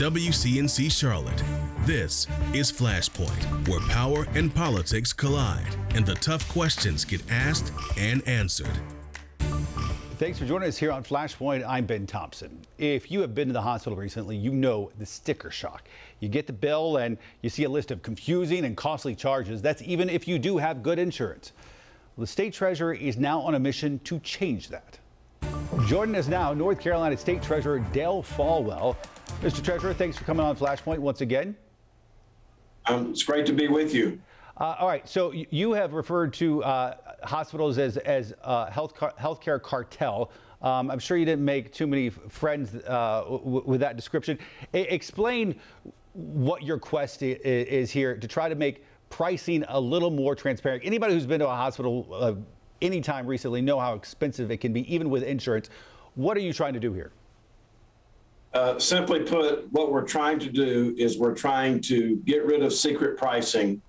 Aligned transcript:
WCNC 0.00 0.90
Charlotte. 0.90 1.44
This 1.84 2.26
is 2.54 2.72
Flashpoint, 2.72 3.68
where 3.68 3.80
power 3.80 4.26
and 4.32 4.54
politics 4.54 5.12
collide 5.12 5.76
and 5.94 6.06
the 6.06 6.14
tough 6.14 6.48
questions 6.48 7.04
get 7.04 7.20
asked 7.30 7.70
and 7.98 8.26
answered. 8.26 8.80
Thanks 10.16 10.38
for 10.38 10.46
joining 10.46 10.68
us 10.68 10.78
here 10.78 10.90
on 10.90 11.04
Flashpoint. 11.04 11.68
I'm 11.68 11.84
Ben 11.84 12.06
Thompson. 12.06 12.62
If 12.78 13.10
you 13.10 13.20
have 13.20 13.34
been 13.34 13.48
to 13.48 13.52
the 13.52 13.60
hospital 13.60 13.94
recently, 13.94 14.38
you 14.38 14.52
know 14.52 14.90
the 14.98 15.04
sticker 15.04 15.50
shock. 15.50 15.86
You 16.20 16.30
get 16.30 16.46
the 16.46 16.54
bill 16.54 16.96
and 16.96 17.18
you 17.42 17.50
see 17.50 17.64
a 17.64 17.68
list 17.68 17.90
of 17.90 18.00
confusing 18.00 18.64
and 18.64 18.78
costly 18.78 19.14
charges. 19.14 19.60
That's 19.60 19.82
even 19.82 20.08
if 20.08 20.26
you 20.26 20.38
do 20.38 20.56
have 20.56 20.82
good 20.82 20.98
insurance. 20.98 21.52
Well, 22.16 22.22
the 22.22 22.26
state 22.26 22.54
treasurer 22.54 22.94
is 22.94 23.18
now 23.18 23.40
on 23.40 23.54
a 23.54 23.60
mission 23.60 23.98
to 24.04 24.18
change 24.20 24.68
that. 24.68 24.98
Joining 25.86 26.16
us 26.16 26.26
now, 26.26 26.54
North 26.54 26.80
Carolina 26.80 27.18
State 27.18 27.42
Treasurer 27.42 27.80
Dale 27.92 28.22
Folwell. 28.22 28.96
Mr. 29.40 29.62
Treasurer, 29.64 29.94
thanks 29.94 30.18
for 30.18 30.24
coming 30.24 30.44
on 30.44 30.54
Flashpoint 30.54 30.98
once 30.98 31.22
again. 31.22 31.56
Um, 32.86 33.10
it's 33.10 33.22
great 33.22 33.46
to 33.46 33.52
be 33.54 33.68
with 33.68 33.94
you. 33.94 34.20
Uh, 34.58 34.76
all 34.78 34.86
right, 34.88 35.08
so 35.08 35.32
you 35.32 35.72
have 35.72 35.94
referred 35.94 36.34
to 36.34 36.62
uh, 36.62 36.96
hospitals 37.22 37.78
as 37.78 37.96
as 37.98 38.34
uh, 38.42 38.66
health 38.70 38.94
car- 38.94 39.14
healthcare 39.18 39.60
cartel. 39.62 40.30
Um, 40.60 40.90
I'm 40.90 40.98
sure 40.98 41.16
you 41.16 41.24
didn't 41.24 41.44
make 41.44 41.72
too 41.72 41.86
many 41.86 42.10
friends 42.10 42.74
uh, 42.74 43.22
w- 43.26 43.62
with 43.64 43.80
that 43.80 43.96
description. 43.96 44.38
explain 44.74 45.58
what 46.12 46.62
your 46.62 46.78
quest 46.78 47.22
I- 47.22 47.38
is 47.42 47.90
here 47.90 48.16
to 48.18 48.28
try 48.28 48.50
to 48.50 48.54
make 48.54 48.84
pricing 49.08 49.64
a 49.68 49.80
little 49.80 50.10
more 50.10 50.34
transparent. 50.34 50.82
Anybody 50.84 51.14
who's 51.14 51.24
been 51.24 51.40
to 51.40 51.48
a 51.48 51.56
hospital 51.56 52.06
uh, 52.12 52.34
anytime 52.82 53.26
recently 53.26 53.62
know 53.62 53.80
how 53.80 53.94
expensive 53.94 54.50
it 54.50 54.58
can 54.58 54.74
be, 54.74 54.92
even 54.94 55.08
with 55.08 55.22
insurance. 55.22 55.70
What 56.16 56.36
are 56.36 56.40
you 56.40 56.52
trying 56.52 56.74
to 56.74 56.80
do 56.80 56.92
here? 56.92 57.12
Uh, 58.52 58.78
simply 58.78 59.20
put, 59.20 59.70
what 59.72 59.92
we're 59.92 60.04
trying 60.04 60.38
to 60.38 60.50
do 60.50 60.94
is 60.98 61.18
we're 61.18 61.34
trying 61.34 61.80
to 61.80 62.16
get 62.24 62.44
rid 62.44 62.62
of 62.62 62.72
secret 62.72 63.16
pricing 63.16 63.80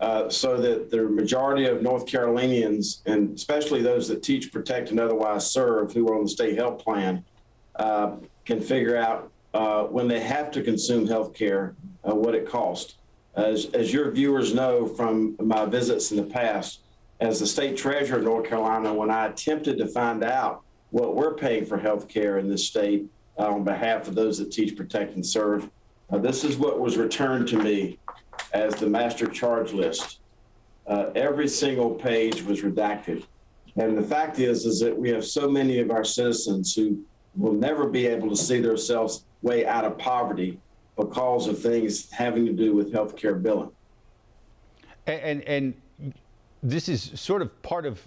uh, 0.00 0.28
so 0.28 0.56
that 0.56 0.90
the 0.90 1.02
majority 1.02 1.66
of 1.66 1.82
North 1.82 2.06
Carolinians, 2.06 3.02
and 3.06 3.34
especially 3.34 3.80
those 3.80 4.08
that 4.08 4.22
teach, 4.22 4.52
protect, 4.52 4.90
and 4.90 4.98
otherwise 4.98 5.48
serve 5.48 5.92
who 5.92 6.08
are 6.08 6.16
on 6.16 6.24
the 6.24 6.28
state 6.28 6.56
health 6.56 6.82
plan, 6.82 7.24
uh, 7.76 8.16
can 8.44 8.60
figure 8.60 8.96
out 8.96 9.30
uh, 9.54 9.84
when 9.84 10.08
they 10.08 10.20
have 10.20 10.50
to 10.50 10.62
consume 10.62 11.06
health 11.06 11.32
care 11.32 11.74
uh, 12.08 12.14
what 12.14 12.34
it 12.34 12.48
costs. 12.48 12.96
As, 13.36 13.66
as 13.66 13.92
your 13.92 14.10
viewers 14.10 14.52
know 14.52 14.86
from 14.86 15.36
my 15.38 15.64
visits 15.64 16.10
in 16.10 16.16
the 16.16 16.24
past, 16.24 16.80
as 17.20 17.38
the 17.38 17.46
state 17.46 17.76
treasurer 17.76 18.18
of 18.18 18.24
North 18.24 18.48
Carolina, 18.48 18.92
when 18.92 19.10
I 19.10 19.26
attempted 19.26 19.78
to 19.78 19.86
find 19.86 20.24
out 20.24 20.62
what 20.90 21.14
we're 21.14 21.34
paying 21.34 21.64
for 21.66 21.78
health 21.78 22.08
care 22.08 22.38
in 22.38 22.48
this 22.48 22.66
state, 22.66 23.06
uh, 23.38 23.46
on 23.46 23.64
behalf 23.64 24.08
of 24.08 24.14
those 24.14 24.38
that 24.38 24.50
teach, 24.50 24.76
protect, 24.76 25.14
and 25.14 25.24
serve. 25.24 25.70
Uh, 26.10 26.18
this 26.18 26.44
is 26.44 26.56
what 26.56 26.80
was 26.80 26.96
returned 26.96 27.48
to 27.48 27.56
me 27.56 27.98
as 28.52 28.74
the 28.74 28.86
master 28.86 29.26
charge 29.26 29.72
list. 29.72 30.20
Uh, 30.86 31.10
every 31.14 31.48
single 31.48 31.90
page 31.90 32.42
was 32.42 32.62
redacted. 32.62 33.24
And 33.76 33.96
the 33.96 34.02
fact 34.02 34.38
is, 34.38 34.64
is 34.64 34.80
that 34.80 34.96
we 34.96 35.10
have 35.10 35.24
so 35.24 35.48
many 35.48 35.78
of 35.78 35.90
our 35.90 36.04
citizens 36.04 36.74
who 36.74 37.04
will 37.36 37.52
never 37.52 37.86
be 37.86 38.06
able 38.06 38.28
to 38.30 38.36
see 38.36 38.60
themselves 38.60 39.24
way 39.42 39.66
out 39.66 39.84
of 39.84 39.98
poverty 39.98 40.58
because 40.96 41.46
of 41.46 41.60
things 41.60 42.10
having 42.10 42.44
to 42.46 42.52
do 42.52 42.74
with 42.74 42.92
healthcare 42.92 43.40
billing. 43.40 43.70
And, 45.06 45.20
and, 45.20 45.42
and 46.02 46.14
this 46.62 46.88
is 46.88 47.12
sort 47.14 47.42
of 47.42 47.62
part 47.62 47.86
of 47.86 48.00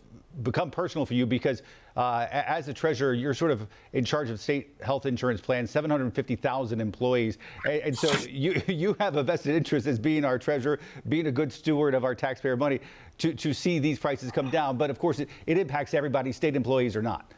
become 0.43 0.71
personal 0.71 1.05
for 1.05 1.13
you 1.13 1.25
because 1.25 1.61
uh, 1.95 2.27
as 2.31 2.67
a 2.67 2.73
treasurer, 2.73 3.13
you're 3.13 3.33
sort 3.33 3.51
of 3.51 3.67
in 3.93 4.05
charge 4.05 4.29
of 4.29 4.39
state 4.39 4.75
health 4.81 5.05
insurance 5.05 5.41
plans, 5.41 5.71
750,000 5.71 6.79
employees, 6.79 7.37
and, 7.65 7.81
and, 7.81 7.97
so 7.97 8.11
you 8.29 8.61
you 8.67 8.95
have 8.99 9.15
a 9.17 9.23
vested 9.23 9.55
interest 9.55 9.87
as 9.87 9.99
being 9.99 10.23
our 10.23 10.39
treasurer, 10.39 10.79
being 11.09 11.27
a 11.27 11.31
good 11.31 11.51
steward 11.51 11.93
of 11.93 12.03
our 12.03 12.15
taxpayer 12.15 12.55
money, 12.55 12.79
to 13.17 13.33
to 13.33 13.53
see 13.53 13.79
these 13.79 13.99
prices 13.99 14.31
come 14.31 14.49
down. 14.49 14.77
But 14.77 14.89
of 14.89 14.99
course, 14.99 15.19
it, 15.19 15.29
it 15.47 15.57
impacts 15.57 15.93
everybody, 15.93 16.31
state 16.31 16.55
employees 16.55 16.95
or 16.95 17.01
not. 17.01 17.33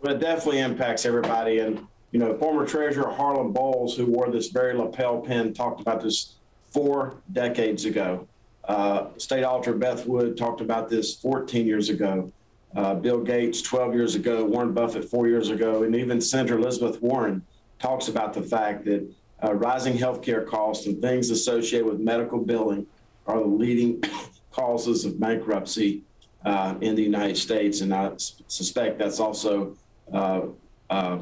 Well, 0.00 0.14
it 0.14 0.20
definitely 0.20 0.60
impacts 0.60 1.04
everybody, 1.04 1.58
and 1.58 1.86
you 2.12 2.18
know, 2.18 2.36
former 2.36 2.66
treasurer 2.66 3.10
Harlan 3.10 3.52
Boyles, 3.52 3.96
who 3.96 4.06
wore 4.06 4.30
this 4.30 4.48
very 4.48 4.74
lapel 4.74 5.20
pin, 5.20 5.54
talked 5.54 5.80
about 5.80 6.02
this 6.02 6.34
four 6.70 7.16
decades 7.32 7.84
ago. 7.84 8.26
Uh, 8.64 9.08
State 9.16 9.42
Auditor 9.42 9.74
Beth 9.74 10.06
Wood 10.06 10.36
talked 10.36 10.60
about 10.60 10.88
this 10.88 11.16
14 11.16 11.66
years 11.66 11.88
ago. 11.88 12.30
Uh, 12.74 12.94
Bill 12.94 13.20
Gates 13.20 13.60
12 13.60 13.94
years 13.94 14.14
ago, 14.14 14.44
Warren 14.44 14.72
Buffett 14.72 15.04
four 15.04 15.28
years 15.28 15.50
ago, 15.50 15.82
and 15.82 15.94
even 15.94 16.20
Senator 16.20 16.56
Elizabeth 16.56 17.02
Warren 17.02 17.44
talks 17.78 18.08
about 18.08 18.32
the 18.32 18.42
fact 18.42 18.84
that 18.86 19.06
uh, 19.44 19.54
rising 19.54 19.94
healthcare 19.94 20.46
costs 20.46 20.86
and 20.86 21.00
things 21.02 21.30
associated 21.30 21.86
with 21.86 21.98
medical 21.98 22.38
billing 22.38 22.86
are 23.26 23.40
the 23.40 23.46
leading 23.46 24.02
causes 24.52 25.04
of 25.04 25.18
bankruptcy 25.20 26.02
uh, 26.44 26.74
in 26.80 26.94
the 26.94 27.02
United 27.02 27.36
States. 27.36 27.80
And 27.80 27.92
I 27.92 28.12
suspect 28.16 28.98
that's 28.98 29.20
also 29.20 29.76
uh, 30.12 30.42
uh, 30.90 31.18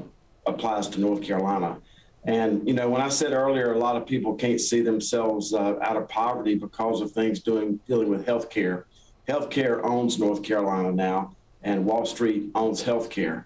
applies 0.47 0.89
to 0.89 1.01
North 1.01 1.23
Carolina. 1.23 1.79
And 2.25 2.67
you 2.67 2.75
know, 2.75 2.89
when 2.89 3.01
I 3.01 3.09
said 3.09 3.33
earlier, 3.33 3.73
a 3.73 3.79
lot 3.79 3.97
of 3.97 4.07
people 4.07 4.35
can't 4.35 4.61
see 4.61 4.83
themselves 4.83 5.55
uh, 5.55 5.77
out 5.81 5.97
of 5.97 6.09
poverty 6.09 6.55
because 6.55 7.01
of 7.01 7.13
things 7.13 7.41
doing 7.41 7.81
dealing 7.87 8.11
with 8.11 8.27
healthcare. 8.27 8.85
Healthcare 9.29 9.83
owns 9.85 10.19
North 10.19 10.43
Carolina 10.43 10.93
now, 10.93 11.35
and 11.63 11.85
Wall 11.85 12.07
Street 12.07 12.51
owns 12.55 12.83
healthcare. 12.83 13.45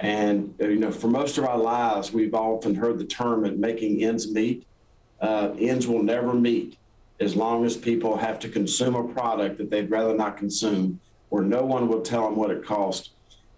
And 0.00 0.54
uh, 0.60 0.68
you 0.68 0.78
know, 0.78 0.90
for 0.90 1.08
most 1.08 1.38
of 1.38 1.44
our 1.44 1.58
lives, 1.58 2.12
we've 2.12 2.34
often 2.34 2.74
heard 2.74 2.98
the 2.98 3.04
term 3.04 3.44
"and 3.44 3.58
making 3.58 4.02
ends 4.02 4.30
meet." 4.30 4.66
Uh, 5.20 5.54
ends 5.58 5.86
will 5.86 6.02
never 6.02 6.34
meet 6.34 6.76
as 7.20 7.34
long 7.34 7.64
as 7.64 7.76
people 7.76 8.16
have 8.18 8.38
to 8.38 8.48
consume 8.48 8.94
a 8.94 9.04
product 9.14 9.56
that 9.56 9.70
they'd 9.70 9.90
rather 9.90 10.14
not 10.14 10.36
consume, 10.36 11.00
or 11.30 11.40
no 11.40 11.64
one 11.64 11.88
will 11.88 12.02
tell 12.02 12.24
them 12.26 12.36
what 12.36 12.50
it 12.50 12.62
costs. 12.62 13.10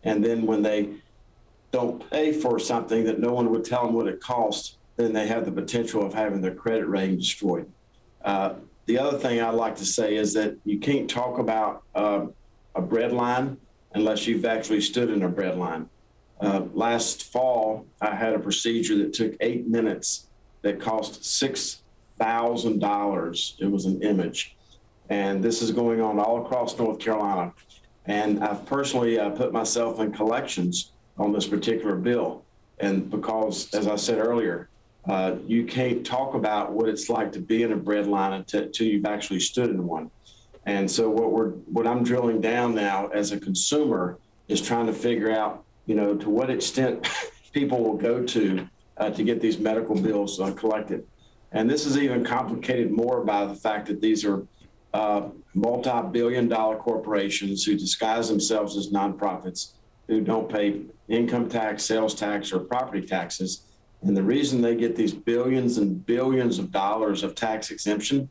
And 0.04 0.24
then 0.24 0.46
when 0.46 0.62
they 0.62 0.90
don't 1.72 2.08
pay 2.10 2.32
for 2.32 2.60
something 2.60 3.04
that 3.04 3.18
no 3.18 3.32
one 3.32 3.50
would 3.50 3.64
tell 3.64 3.84
them 3.84 3.94
what 3.94 4.06
it 4.06 4.20
costs, 4.20 4.76
then 4.96 5.12
they 5.12 5.26
have 5.26 5.44
the 5.44 5.52
potential 5.52 6.06
of 6.06 6.14
having 6.14 6.40
their 6.40 6.54
credit 6.54 6.86
rating 6.86 7.18
destroyed. 7.18 7.70
Uh, 8.24 8.54
the 8.86 8.98
other 8.98 9.18
thing 9.18 9.40
I'd 9.40 9.54
like 9.54 9.76
to 9.76 9.84
say 9.84 10.16
is 10.16 10.32
that 10.34 10.56
you 10.64 10.78
can't 10.78 11.10
talk 11.10 11.38
about 11.38 11.82
uh, 11.94 12.26
a 12.74 12.80
bread 12.80 13.12
line 13.12 13.58
unless 13.94 14.26
you've 14.26 14.44
actually 14.44 14.80
stood 14.80 15.10
in 15.10 15.22
a 15.22 15.28
bread 15.28 15.56
line. 15.56 15.88
Uh, 16.40 16.62
last 16.72 17.32
fall, 17.32 17.86
I 18.00 18.14
had 18.14 18.32
a 18.34 18.38
procedure 18.38 18.96
that 18.98 19.12
took 19.12 19.34
eight 19.40 19.66
minutes 19.66 20.28
that 20.62 20.80
cost 20.80 21.22
$6,000. 21.22 23.60
It 23.60 23.70
was 23.70 23.84
an 23.86 24.00
image. 24.02 24.56
And 25.08 25.42
this 25.42 25.62
is 25.62 25.70
going 25.70 26.00
on 26.00 26.20
all 26.20 26.44
across 26.44 26.76
North 26.78 26.98
Carolina. 26.98 27.52
And 28.06 28.42
I've 28.42 28.66
personally 28.66 29.18
uh, 29.18 29.30
put 29.30 29.52
myself 29.52 30.00
in 30.00 30.12
collections 30.12 30.92
on 31.16 31.32
this 31.32 31.46
particular 31.46 31.96
bill. 31.96 32.44
And 32.78 33.10
because, 33.10 33.72
as 33.74 33.88
I 33.88 33.96
said 33.96 34.18
earlier, 34.18 34.68
uh, 35.08 35.36
you 35.46 35.64
can't 35.64 36.06
talk 36.06 36.34
about 36.34 36.72
what 36.72 36.88
it's 36.88 37.08
like 37.08 37.32
to 37.32 37.40
be 37.40 37.62
in 37.62 37.72
a 37.72 37.76
bread 37.76 38.06
line 38.06 38.34
until, 38.34 38.64
until 38.64 38.86
you've 38.86 39.06
actually 39.06 39.40
stood 39.40 39.70
in 39.70 39.86
one. 39.86 40.10
And 40.68 40.88
so 40.90 41.08
what 41.08 41.32
we're 41.32 41.52
what 41.72 41.86
I'm 41.86 42.04
drilling 42.04 42.42
down 42.42 42.74
now 42.74 43.06
as 43.08 43.32
a 43.32 43.40
consumer 43.40 44.18
is 44.48 44.60
trying 44.60 44.84
to 44.84 44.92
figure 44.92 45.30
out, 45.30 45.64
you 45.86 45.94
know, 45.94 46.14
to 46.14 46.28
what 46.28 46.50
extent 46.50 47.08
people 47.52 47.82
will 47.82 47.96
go 47.96 48.22
to 48.22 48.68
uh, 48.98 49.08
to 49.08 49.22
get 49.22 49.40
these 49.40 49.58
medical 49.58 49.98
bills 49.98 50.38
uh, 50.38 50.52
collected. 50.52 51.06
And 51.52 51.70
this 51.70 51.86
is 51.86 51.96
even 51.96 52.22
complicated 52.22 52.90
more 52.90 53.24
by 53.24 53.46
the 53.46 53.54
fact 53.54 53.86
that 53.86 54.02
these 54.02 54.26
are 54.26 54.46
uh, 54.92 55.28
multi-billion 55.54 56.48
dollar 56.48 56.76
corporations 56.76 57.64
who 57.64 57.74
disguise 57.74 58.28
themselves 58.28 58.76
as 58.76 58.90
nonprofits 58.90 59.72
who 60.06 60.20
don't 60.20 60.50
pay 60.50 60.82
income 61.08 61.48
tax, 61.48 61.82
sales 61.82 62.14
tax, 62.14 62.52
or 62.52 62.60
property 62.60 63.06
taxes. 63.06 63.62
And 64.02 64.14
the 64.14 64.22
reason 64.22 64.60
they 64.60 64.76
get 64.76 64.96
these 64.96 65.14
billions 65.14 65.78
and 65.78 66.04
billions 66.04 66.58
of 66.58 66.70
dollars 66.70 67.22
of 67.22 67.34
tax 67.34 67.70
exemption 67.70 68.28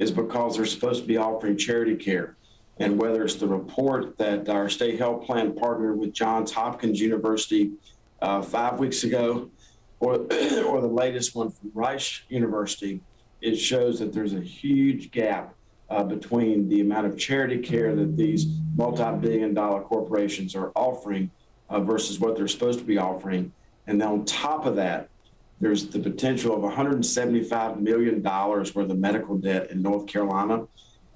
is 0.00 0.10
because 0.10 0.56
they're 0.56 0.66
supposed 0.66 1.02
to 1.02 1.06
be 1.06 1.18
offering 1.18 1.56
charity 1.56 1.94
care. 1.94 2.36
And 2.78 2.98
whether 2.98 3.22
it's 3.22 3.34
the 3.34 3.46
report 3.46 4.16
that 4.16 4.48
our 4.48 4.68
state 4.70 4.98
health 4.98 5.26
plan 5.26 5.52
partnered 5.54 5.98
with 5.98 6.14
Johns 6.14 6.50
Hopkins 6.50 6.98
University 6.98 7.72
uh, 8.22 8.40
five 8.40 8.80
weeks 8.80 9.04
ago, 9.04 9.50
or, 10.00 10.14
or 10.66 10.80
the 10.80 10.88
latest 10.90 11.34
one 11.36 11.50
from 11.50 11.70
Rice 11.74 12.22
University, 12.30 13.02
it 13.42 13.56
shows 13.56 13.98
that 14.00 14.12
there's 14.14 14.32
a 14.32 14.40
huge 14.40 15.10
gap 15.10 15.54
uh, 15.90 16.02
between 16.02 16.68
the 16.70 16.80
amount 16.80 17.06
of 17.06 17.18
charity 17.18 17.58
care 17.58 17.94
that 17.94 18.16
these 18.16 18.46
multi 18.76 19.04
billion 19.18 19.52
dollar 19.52 19.82
corporations 19.82 20.54
are 20.54 20.72
offering 20.74 21.30
uh, 21.68 21.80
versus 21.80 22.18
what 22.18 22.36
they're 22.36 22.48
supposed 22.48 22.78
to 22.78 22.84
be 22.84 22.96
offering. 22.96 23.52
And 23.86 24.00
then 24.00 24.08
on 24.08 24.24
top 24.24 24.64
of 24.64 24.76
that, 24.76 25.10
there's 25.60 25.86
the 25.88 25.98
potential 25.98 26.56
of 26.56 26.72
$175 26.72 27.80
million 27.80 28.22
worth 28.22 28.76
of 28.76 28.98
medical 28.98 29.36
debt 29.36 29.70
in 29.70 29.82
North 29.82 30.06
Carolina, 30.06 30.66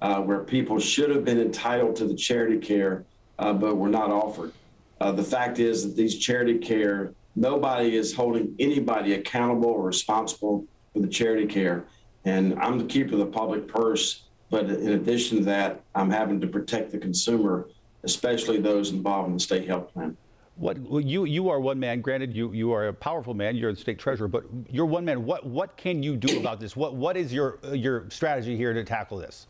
uh, 0.01 0.21
where 0.21 0.43
people 0.43 0.79
should 0.79 1.09
have 1.09 1.25
been 1.25 1.39
entitled 1.39 1.95
to 1.95 2.05
the 2.05 2.15
charity 2.15 2.59
care, 2.59 3.05
uh, 3.39 3.51
but 3.51 3.75
were 3.75 3.89
not 3.89 4.11
offered. 4.11 4.53
Uh, 5.01 5.11
the 5.11 5.23
fact 5.23 5.59
is 5.59 5.83
that 5.83 5.95
these 5.95 6.19
charity 6.19 6.57
care 6.57 7.13
nobody 7.35 7.95
is 7.95 8.13
holding 8.13 8.55
anybody 8.59 9.13
accountable 9.13 9.69
or 9.69 9.83
responsible 9.83 10.65
for 10.93 10.99
the 10.99 11.07
charity 11.07 11.45
care. 11.45 11.83
And 12.23 12.57
I'm 12.59 12.77
the 12.77 12.85
keeper 12.85 13.13
of 13.13 13.19
the 13.19 13.25
public 13.25 13.67
purse. 13.67 14.23
But 14.49 14.69
in 14.69 14.93
addition 14.93 15.39
to 15.39 15.43
that, 15.45 15.81
I'm 15.95 16.09
having 16.09 16.39
to 16.41 16.47
protect 16.47 16.91
the 16.91 16.97
consumer, 16.97 17.67
especially 18.03 18.61
those 18.61 18.91
involved 18.91 19.27
in 19.27 19.33
the 19.33 19.39
state 19.39 19.67
health 19.67 19.91
plan. 19.91 20.15
What 20.57 20.77
you 21.03 21.25
you 21.25 21.49
are 21.49 21.59
one 21.59 21.79
man. 21.79 21.99
Granted, 21.99 22.33
you 22.33 22.53
you 22.53 22.71
are 22.71 22.87
a 22.87 22.93
powerful 22.93 23.33
man. 23.33 23.57
You're 23.57 23.73
the 23.73 23.79
state 23.79 23.99
treasurer, 23.99 24.29
but 24.29 24.45
you're 24.69 24.85
one 24.85 25.03
man. 25.03 25.25
What 25.25 25.45
what 25.45 25.75
can 25.75 26.01
you 26.01 26.15
do 26.15 26.39
about 26.39 26.61
this? 26.61 26.77
What 26.77 26.95
what 26.95 27.17
is 27.17 27.33
your 27.33 27.59
your 27.73 28.09
strategy 28.09 28.55
here 28.55 28.73
to 28.73 28.83
tackle 28.85 29.17
this? 29.17 29.47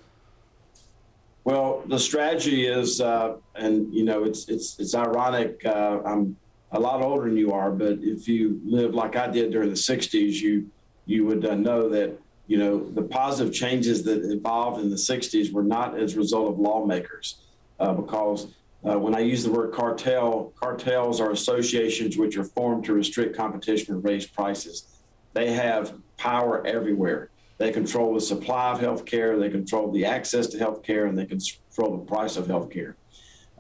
Well, 1.44 1.84
the 1.86 2.00
strategy 2.00 2.66
is, 2.66 3.02
uh, 3.02 3.36
and 3.54 3.94
you 3.94 4.04
know, 4.04 4.24
it's 4.24 4.50
it's 4.50 4.80
it's 4.80 4.96
ironic. 4.96 5.63
Uh, 5.63 6.00
I'm 6.04 6.36
a 6.72 6.80
lot 6.80 7.04
older 7.04 7.28
than 7.28 7.38
you 7.38 7.51
are, 7.54 7.69
but 7.69 8.00
if 8.01 8.28
you 8.28 8.60
lived 8.66 8.96
like 8.96 9.16
I 9.16 9.28
did 9.28 9.51
during 9.51 9.69
the 9.69 9.75
'60s, 9.75 10.42
you 10.42 10.72
you 11.06 11.24
would 11.25 11.46
uh, 11.46 11.54
know 11.54 11.88
that 11.88 12.18
you 12.48 12.58
know 12.58 12.90
the 12.90 13.04
positive 13.04 13.54
changes 13.54 14.04
that 14.06 14.24
evolved 14.24 14.81
in 14.81 14.90
the 14.90 14.96
'60s 14.96 15.54
were 15.54 15.63
not 15.63 16.00
as 16.00 16.16
a 16.16 16.18
result 16.18 16.50
of 16.51 16.58
lawmakers, 16.58 17.44
uh, 17.80 17.94
because 17.94 18.48
uh, 18.88 19.00
when 19.00 19.16
I 19.16 19.20
use 19.20 19.44
the 19.44 19.52
word 19.52 19.74
cartel, 19.74 20.54
cartels 20.60 21.20
are 21.20 21.32
associations 21.32 22.18
which 22.18 22.38
are 22.38 22.44
formed 22.44 22.86
to 22.86 22.94
restrict 22.94 23.36
competition 23.36 23.96
and 23.96 24.04
raise 24.04 24.28
prices. 24.28 25.02
They 25.34 25.52
have 25.54 25.94
power 26.18 26.66
everywhere. 26.68 27.30
They 27.58 27.72
control 27.72 28.14
the 28.14 28.22
supply 28.22 28.72
of 28.72 28.80
health 28.80 29.06
care, 29.06 29.40
they 29.40 29.50
control 29.50 29.92
the 29.92 30.06
access 30.06 30.48
to 30.48 30.60
health 30.60 30.84
care, 30.84 31.06
and 31.06 31.18
they 31.18 31.26
control 31.26 31.98
the 31.98 32.06
price 32.06 32.38
of 32.38 32.48
health 32.48 32.70
care. 32.70 32.96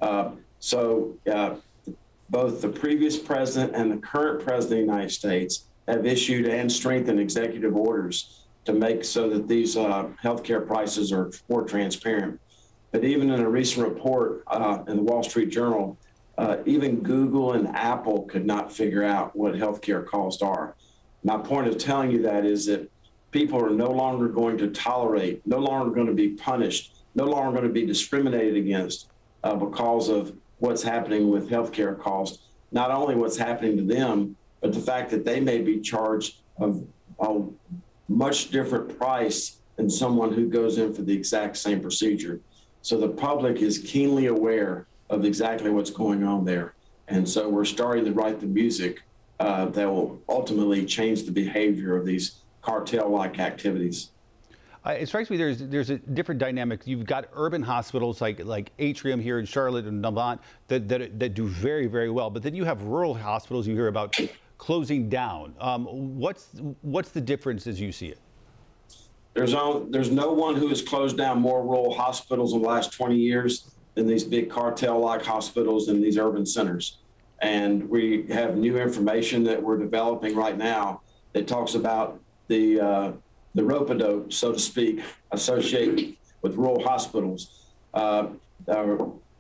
Uh, 0.01 0.31
so, 0.59 1.17
uh, 1.31 1.55
both 2.29 2.61
the 2.61 2.69
previous 2.69 3.17
president 3.17 3.75
and 3.75 3.91
the 3.91 3.97
current 3.97 4.43
president 4.43 4.81
of 4.81 4.87
the 4.87 4.93
United 4.93 5.11
States 5.11 5.65
have 5.87 6.05
issued 6.05 6.47
and 6.47 6.71
strengthened 6.71 7.19
executive 7.19 7.75
orders 7.75 8.45
to 8.65 8.73
make 8.73 9.03
so 9.03 9.29
that 9.29 9.47
these 9.47 9.77
uh, 9.77 10.09
healthcare 10.23 10.65
prices 10.65 11.11
are 11.11 11.31
more 11.49 11.63
transparent. 11.63 12.39
But 12.95 13.03
even 13.03 13.29
in 13.29 13.41
a 13.41 13.49
recent 13.49 13.85
report 13.85 14.45
uh, 14.47 14.81
in 14.87 14.95
the 14.95 15.03
Wall 15.03 15.21
Street 15.21 15.49
Journal, 15.49 15.97
uh, 16.37 16.59
even 16.65 17.03
Google 17.03 17.51
and 17.51 17.67
Apple 17.75 18.21
could 18.21 18.45
not 18.45 18.71
figure 18.71 19.03
out 19.03 19.35
what 19.35 19.53
healthcare 19.53 20.05
costs 20.05 20.41
are. 20.41 20.77
My 21.21 21.37
point 21.37 21.67
of 21.67 21.77
telling 21.77 22.09
you 22.09 22.21
that 22.21 22.45
is 22.45 22.67
that 22.67 22.89
people 23.31 23.61
are 23.61 23.69
no 23.69 23.91
longer 23.91 24.29
going 24.29 24.57
to 24.59 24.69
tolerate, 24.69 25.45
no 25.45 25.57
longer 25.57 25.93
going 25.93 26.07
to 26.07 26.13
be 26.13 26.29
punished, 26.29 27.03
no 27.15 27.25
longer 27.25 27.51
going 27.51 27.67
to 27.67 27.73
be 27.73 27.85
discriminated 27.85 28.55
against 28.55 29.09
uh, 29.43 29.55
because 29.55 30.07
of 30.07 30.33
what's 30.59 30.81
happening 30.81 31.29
with 31.29 31.49
healthcare 31.49 31.99
costs. 31.99 32.47
Not 32.71 32.91
only 32.91 33.15
what's 33.15 33.35
happening 33.35 33.75
to 33.75 33.83
them, 33.83 34.37
but 34.61 34.71
the 34.71 34.79
fact 34.79 35.11
that 35.11 35.25
they 35.25 35.41
may 35.41 35.61
be 35.61 35.81
charged 35.81 36.35
of 36.59 36.81
a 37.19 37.41
much 38.07 38.51
different 38.51 38.97
price 38.97 39.57
than 39.75 39.89
someone 39.89 40.31
who 40.31 40.47
goes 40.47 40.77
in 40.77 40.93
for 40.93 41.01
the 41.01 41.13
exact 41.13 41.57
same 41.57 41.81
procedure. 41.81 42.39
So 42.85 42.99
the 42.99 43.09
public 43.09 43.63
is 43.63 43.79
keenly 43.79 44.27
aware 44.27 44.85
of 45.09 45.25
exactly 45.25 45.71
what's 45.71 45.89
going 45.89 46.23
on 46.23 46.45
there. 46.45 46.75
And 47.07 47.27
so 47.27 47.49
we're 47.49 47.65
starting 47.65 48.05
to 48.05 48.11
write 48.11 48.39
the 48.39 48.45
music 48.45 49.01
uh, 49.39 49.65
that 49.69 49.89
will 49.89 50.21
ultimately 50.29 50.85
change 50.85 51.23
the 51.23 51.31
behavior 51.31 51.95
of 51.95 52.05
these 52.05 52.43
cartel-like 52.61 53.39
activities. 53.39 54.11
Uh, 54.85 54.91
it 54.91 55.07
strikes 55.07 55.31
me 55.31 55.37
there's 55.37 55.57
there's 55.63 55.89
a 55.89 55.97
different 55.97 56.39
dynamic. 56.39 56.85
You've 56.85 57.07
got 57.07 57.27
urban 57.33 57.63
hospitals 57.63 58.21
like 58.21 58.45
like 58.45 58.71
Atrium 58.77 59.19
here 59.19 59.39
in 59.39 59.47
Charlotte 59.47 59.85
and 59.85 60.05
Novant 60.05 60.37
that, 60.67 60.87
that 60.87 61.17
that 61.17 61.33
do 61.33 61.47
very 61.47 61.87
very 61.87 62.11
well, 62.11 62.29
but 62.29 62.43
then 62.43 62.53
you 62.53 62.65
have 62.65 62.83
rural 62.83 63.15
hospitals 63.15 63.65
you 63.65 63.73
hear 63.73 63.87
about 63.87 64.15
closing 64.59 65.09
down. 65.09 65.55
Um, 65.59 65.87
what's 66.19 66.49
what's 66.83 67.09
the 67.09 67.21
difference 67.21 67.65
as 67.65 67.81
you 67.81 67.91
see 67.91 68.09
it? 68.09 68.19
There's 69.35 69.51
no, 69.51 69.85
there's 69.89 70.09
no 70.09 70.31
one 70.31 70.55
who 70.55 70.69
has 70.69 70.81
closed 70.81 71.17
down 71.17 71.39
more 71.39 71.61
rural 71.61 71.93
hospitals 71.93 72.53
in 72.53 72.61
the 72.61 72.67
last 72.67 72.93
20 72.93 73.17
years 73.17 73.75
than 73.93 74.07
these 74.07 74.23
big 74.23 74.49
cartel-like 74.49 75.23
hospitals 75.23 75.89
in 75.89 76.01
these 76.01 76.17
urban 76.17 76.45
centers. 76.45 76.99
And 77.41 77.87
we 77.89 78.25
have 78.29 78.55
new 78.55 78.77
information 78.77 79.43
that 79.43 79.61
we're 79.61 79.77
developing 79.77 80.35
right 80.35 80.57
now 80.57 81.01
that 81.33 81.47
talks 81.47 81.75
about 81.75 82.19
the 82.47 82.79
uh, 82.79 83.11
the 83.55 83.63
rope-a-dope, 83.63 84.33
so 84.33 84.51
to 84.51 84.59
speak, 84.59 85.01
associated 85.31 86.17
with 86.41 86.55
rural 86.55 86.83
hospitals. 86.83 87.71
Uh, 87.93 88.27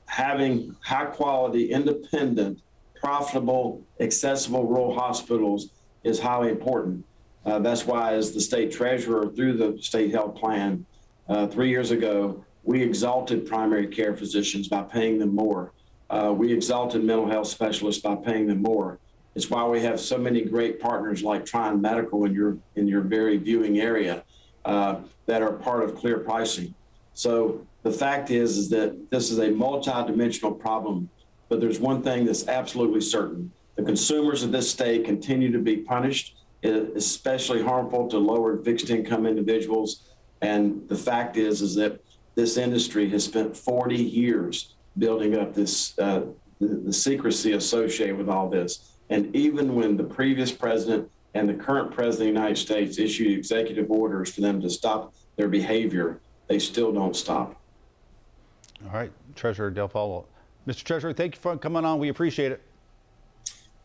having 0.07 0.75
high-quality, 0.81 1.71
independent, 1.71 2.61
profitable, 2.95 3.83
accessible 3.99 4.65
rural 4.65 4.97
hospitals 4.97 5.69
is 6.05 6.19
highly 6.19 6.49
important. 6.49 7.03
Uh, 7.45 7.59
that's 7.59 7.85
why, 7.85 8.13
as 8.13 8.31
the 8.31 8.41
state 8.41 8.71
treasurer 8.71 9.29
through 9.35 9.53
the 9.53 9.77
state 9.81 10.11
health 10.11 10.35
plan 10.35 10.85
uh, 11.29 11.45
three 11.47 11.69
years 11.69 11.91
ago, 11.91 12.43
we 12.63 12.81
exalted 12.81 13.45
primary 13.45 13.87
care 13.87 14.15
physicians 14.15 14.67
by 14.67 14.81
paying 14.81 15.19
them 15.19 15.35
more. 15.35 15.71
Uh, 16.09 16.33
we 16.35 16.51
exalted 16.51 17.03
mental 17.03 17.27
health 17.27 17.47
specialists 17.47 18.01
by 18.01 18.15
paying 18.15 18.47
them 18.47 18.61
more. 18.61 18.99
It's 19.35 19.49
why 19.49 19.67
we 19.67 19.81
have 19.81 19.99
so 19.99 20.17
many 20.17 20.41
great 20.41 20.79
partners 20.79 21.21
like 21.21 21.45
Tryon 21.45 21.81
Medical 21.81 22.25
in 22.25 22.33
your 22.33 22.57
in 22.75 22.87
your 22.87 23.01
very 23.01 23.37
viewing 23.37 23.79
area 23.79 24.23
uh, 24.63 25.01
that 25.25 25.41
are 25.41 25.51
part 25.51 25.83
of 25.83 25.95
clear 25.95 26.19
pricing. 26.19 26.73
So 27.13 27.65
the 27.83 27.91
fact 27.91 28.31
is 28.31 28.57
is 28.57 28.69
that 28.69 29.11
this 29.11 29.31
is 29.31 29.39
a 29.39 29.51
multi-dimensional 29.51 30.53
problem, 30.53 31.09
but 31.49 31.59
there's 31.59 31.79
one 31.79 32.01
thing 32.01 32.25
that's 32.25 32.47
absolutely 32.47 33.01
certain: 33.01 33.51
the 33.75 33.83
consumers 33.83 34.41
of 34.41 34.51
this 34.51 34.71
state 34.71 35.05
continue 35.05 35.51
to 35.51 35.59
be 35.59 35.77
punished, 35.77 36.37
especially 36.69 37.61
harmful 37.61 38.07
to 38.09 38.17
lower 38.17 38.57
fixed 38.63 38.89
income 38.89 39.25
individuals. 39.25 40.13
And 40.41 40.87
the 40.87 40.95
fact 40.95 41.37
is 41.37 41.61
is 41.61 41.75
that 41.75 42.01
this 42.35 42.57
industry 42.57 43.09
has 43.09 43.23
spent 43.23 43.55
40 43.55 43.95
years 43.95 44.75
building 44.97 45.37
up 45.37 45.53
this 45.53 45.97
uh, 45.99 46.25
the, 46.59 46.67
the 46.67 46.93
secrecy 46.93 47.53
associated 47.53 48.17
with 48.17 48.29
all 48.29 48.49
this. 48.49 48.93
And 49.09 49.35
even 49.35 49.75
when 49.75 49.97
the 49.97 50.03
previous 50.03 50.51
president 50.51 51.09
and 51.33 51.47
the 51.49 51.53
current 51.53 51.91
president 51.91 52.29
of 52.29 52.35
the 52.35 52.39
United 52.39 52.57
States 52.57 52.97
issued 52.97 53.37
executive 53.37 53.91
orders 53.91 54.33
for 54.33 54.41
them 54.41 54.61
to 54.61 54.69
stop 54.69 55.13
their 55.35 55.49
behavior, 55.49 56.21
they 56.47 56.59
still 56.59 56.91
don't 56.93 57.15
stop. 57.15 57.61
All 58.85 58.93
right, 58.93 59.11
Treasurer 59.35 59.69
Dale 59.69 59.89
Folwell. 59.89 60.25
Mr. 60.67 60.83
Treasurer, 60.83 61.13
thank 61.13 61.35
you 61.35 61.41
for 61.41 61.57
coming 61.57 61.85
on. 61.85 61.99
We 61.99 62.09
appreciate 62.09 62.51
it. 62.51 62.61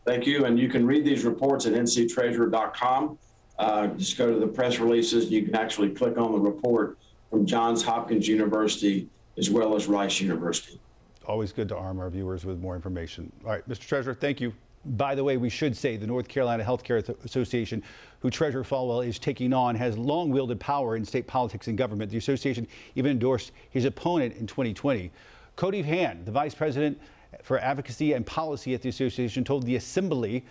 Thank 0.05 0.25
you. 0.25 0.45
And 0.45 0.59
you 0.59 0.67
can 0.67 0.85
read 0.85 1.05
these 1.05 1.23
reports 1.23 1.65
at 1.65 1.73
nctreasurer.com. 1.73 3.17
Uh, 3.59 3.87
just 3.87 4.17
go 4.17 4.31
to 4.31 4.39
the 4.39 4.47
press 4.47 4.79
releases. 4.79 5.29
You 5.29 5.43
can 5.43 5.55
actually 5.55 5.89
click 5.89 6.17
on 6.17 6.31
the 6.31 6.39
report 6.39 6.97
from 7.29 7.45
Johns 7.45 7.83
Hopkins 7.83 8.27
University 8.27 9.07
as 9.37 9.49
well 9.49 9.75
as 9.75 9.87
Rice 9.87 10.19
University. 10.19 10.79
Always 11.27 11.51
good 11.51 11.69
to 11.69 11.77
arm 11.77 11.99
our 11.99 12.09
viewers 12.09 12.45
with 12.45 12.59
more 12.59 12.75
information. 12.75 13.31
All 13.45 13.51
right, 13.51 13.67
Mr. 13.69 13.87
Treasurer, 13.87 14.15
thank 14.15 14.41
you. 14.41 14.53
By 14.83 15.13
the 15.13 15.23
way, 15.23 15.37
we 15.37 15.49
should 15.49 15.77
say 15.77 15.95
the 15.95 16.07
North 16.07 16.27
Carolina 16.27 16.63
Healthcare 16.63 17.07
Association, 17.23 17.83
who 18.19 18.31
Treasurer 18.31 18.63
Folwell 18.63 19.05
is 19.05 19.19
taking 19.19 19.53
on, 19.53 19.75
has 19.75 19.95
long 19.95 20.31
wielded 20.31 20.59
power 20.59 20.95
in 20.95 21.05
state 21.05 21.27
politics 21.27 21.67
and 21.67 21.77
government. 21.77 22.09
The 22.09 22.17
association 22.17 22.67
even 22.95 23.11
endorsed 23.11 23.51
his 23.69 23.85
opponent 23.85 24.35
in 24.37 24.47
2020. 24.47 25.11
Cody 25.55 25.83
Hand, 25.83 26.25
the 26.25 26.31
vice 26.31 26.55
president 26.55 26.99
for 27.43 27.59
advocacy 27.59 28.13
and 28.13 28.25
policy 28.25 28.73
at 28.73 28.81
the 28.81 28.89
association, 28.89 29.43
told 29.43 29.65
the 29.65 29.75
assembly, 29.75 30.43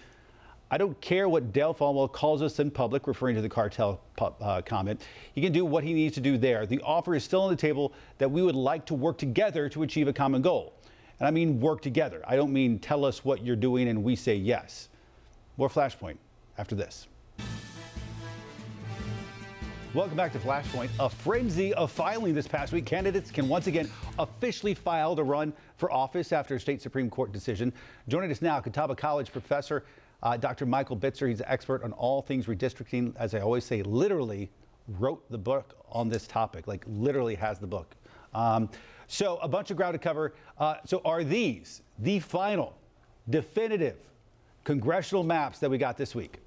I 0.71 0.79
don't 0.79 0.99
care 1.01 1.29
what 1.29 1.53
Dale 1.53 1.75
Folwell 1.75 2.11
calls 2.11 2.43
us 2.43 2.61
in 2.61 2.71
public, 2.71 3.07
referring 3.07 3.35
to 3.35 3.43
the 3.43 3.49
cartel 3.49 4.01
uh, 4.19 4.63
comment. 4.63 5.03
He 5.35 5.41
can 5.41 5.53
do 5.53 5.65
what 5.65 5.83
he 5.83 5.93
needs 5.93 6.15
to 6.15 6.21
do 6.21 6.39
there. 6.39 6.65
The 6.65 6.81
offer 6.83 7.15
is 7.15 7.25
still 7.25 7.43
on 7.43 7.51
the 7.51 7.57
table 7.57 7.93
that 8.19 8.31
we 8.31 8.41
would 8.41 8.55
like 8.55 8.87
to 8.87 8.95
work 8.95 9.19
together 9.19 9.69
to 9.69 9.83
achieve 9.83 10.07
a 10.07 10.13
common 10.13 10.43
goal. 10.43 10.75
And 11.19 11.27
I 11.27 11.31
mean 11.33 11.61
work 11.61 11.83
together. 11.83 12.23
I 12.27 12.37
don't 12.37 12.53
mean 12.53 12.79
tell 12.79 13.05
us 13.05 13.25
what 13.25 13.45
you're 13.45 13.57
doing 13.57 13.89
and 13.89 14.05
we 14.05 14.15
say 14.15 14.37
yes. 14.37 14.89
More 15.57 15.69
Flashpoint 15.69 16.17
after 16.57 16.75
this. 16.75 17.09
Welcome 19.93 20.17
back 20.17 20.33
to 20.35 20.39
Flashpoint. 20.39 20.89
A 21.01 21.11
frenzy 21.11 21.75
of 21.75 21.91
filing 21.91 22.33
this 22.33 22.47
past 22.47 22.73
week. 22.73 22.87
Candidates 22.87 23.33
can 23.33 23.49
once 23.49 23.67
again 23.67 23.91
officially 24.21 24.73
file 24.73 25.17
to 25.17 25.25
run 25.25 25.53
for 25.79 25.91
office 25.91 26.33
after 26.33 26.55
a 26.55 26.61
state 26.61 26.81
Supreme 26.81 27.11
Court 27.11 27.33
decision. 27.33 27.73
Joining 28.07 28.31
us 28.31 28.41
now, 28.41 28.61
Catawba 28.61 28.95
College 28.95 29.33
professor 29.33 29.85
uh, 30.23 30.37
Dr. 30.37 30.65
Michael 30.65 30.97
Bitzer. 30.97 31.29
He's 31.29 31.41
an 31.41 31.47
expert 31.49 31.83
on 31.83 31.91
all 31.95 32.23
things 32.23 32.47
redistricting. 32.47 33.17
As 33.17 33.35
I 33.35 33.41
always 33.41 33.65
say, 33.65 33.83
literally 33.83 34.49
wrote 35.01 35.29
the 35.29 35.39
book 35.39 35.85
on 35.91 36.09
this 36.09 36.29
topic, 36.29 36.69
like 36.69 36.85
literally 36.87 37.35
has 37.35 37.59
the 37.59 37.67
book. 37.67 37.97
Um, 38.33 38.71
so 39.09 39.39
a 39.39 39.49
bunch 39.49 39.73
of 39.73 39.77
ground 39.77 39.95
to 39.95 39.99
cover. 39.99 40.35
Uh, 40.57 40.77
so 40.87 41.03
are 41.05 41.25
these 41.25 41.83
the 41.99 42.21
final, 42.21 42.79
definitive 43.29 43.97
congressional 44.63 45.25
maps 45.25 45.59
that 45.59 45.69
we 45.69 45.79
got 45.79 45.97
this 45.97 46.15
week? 46.15 46.39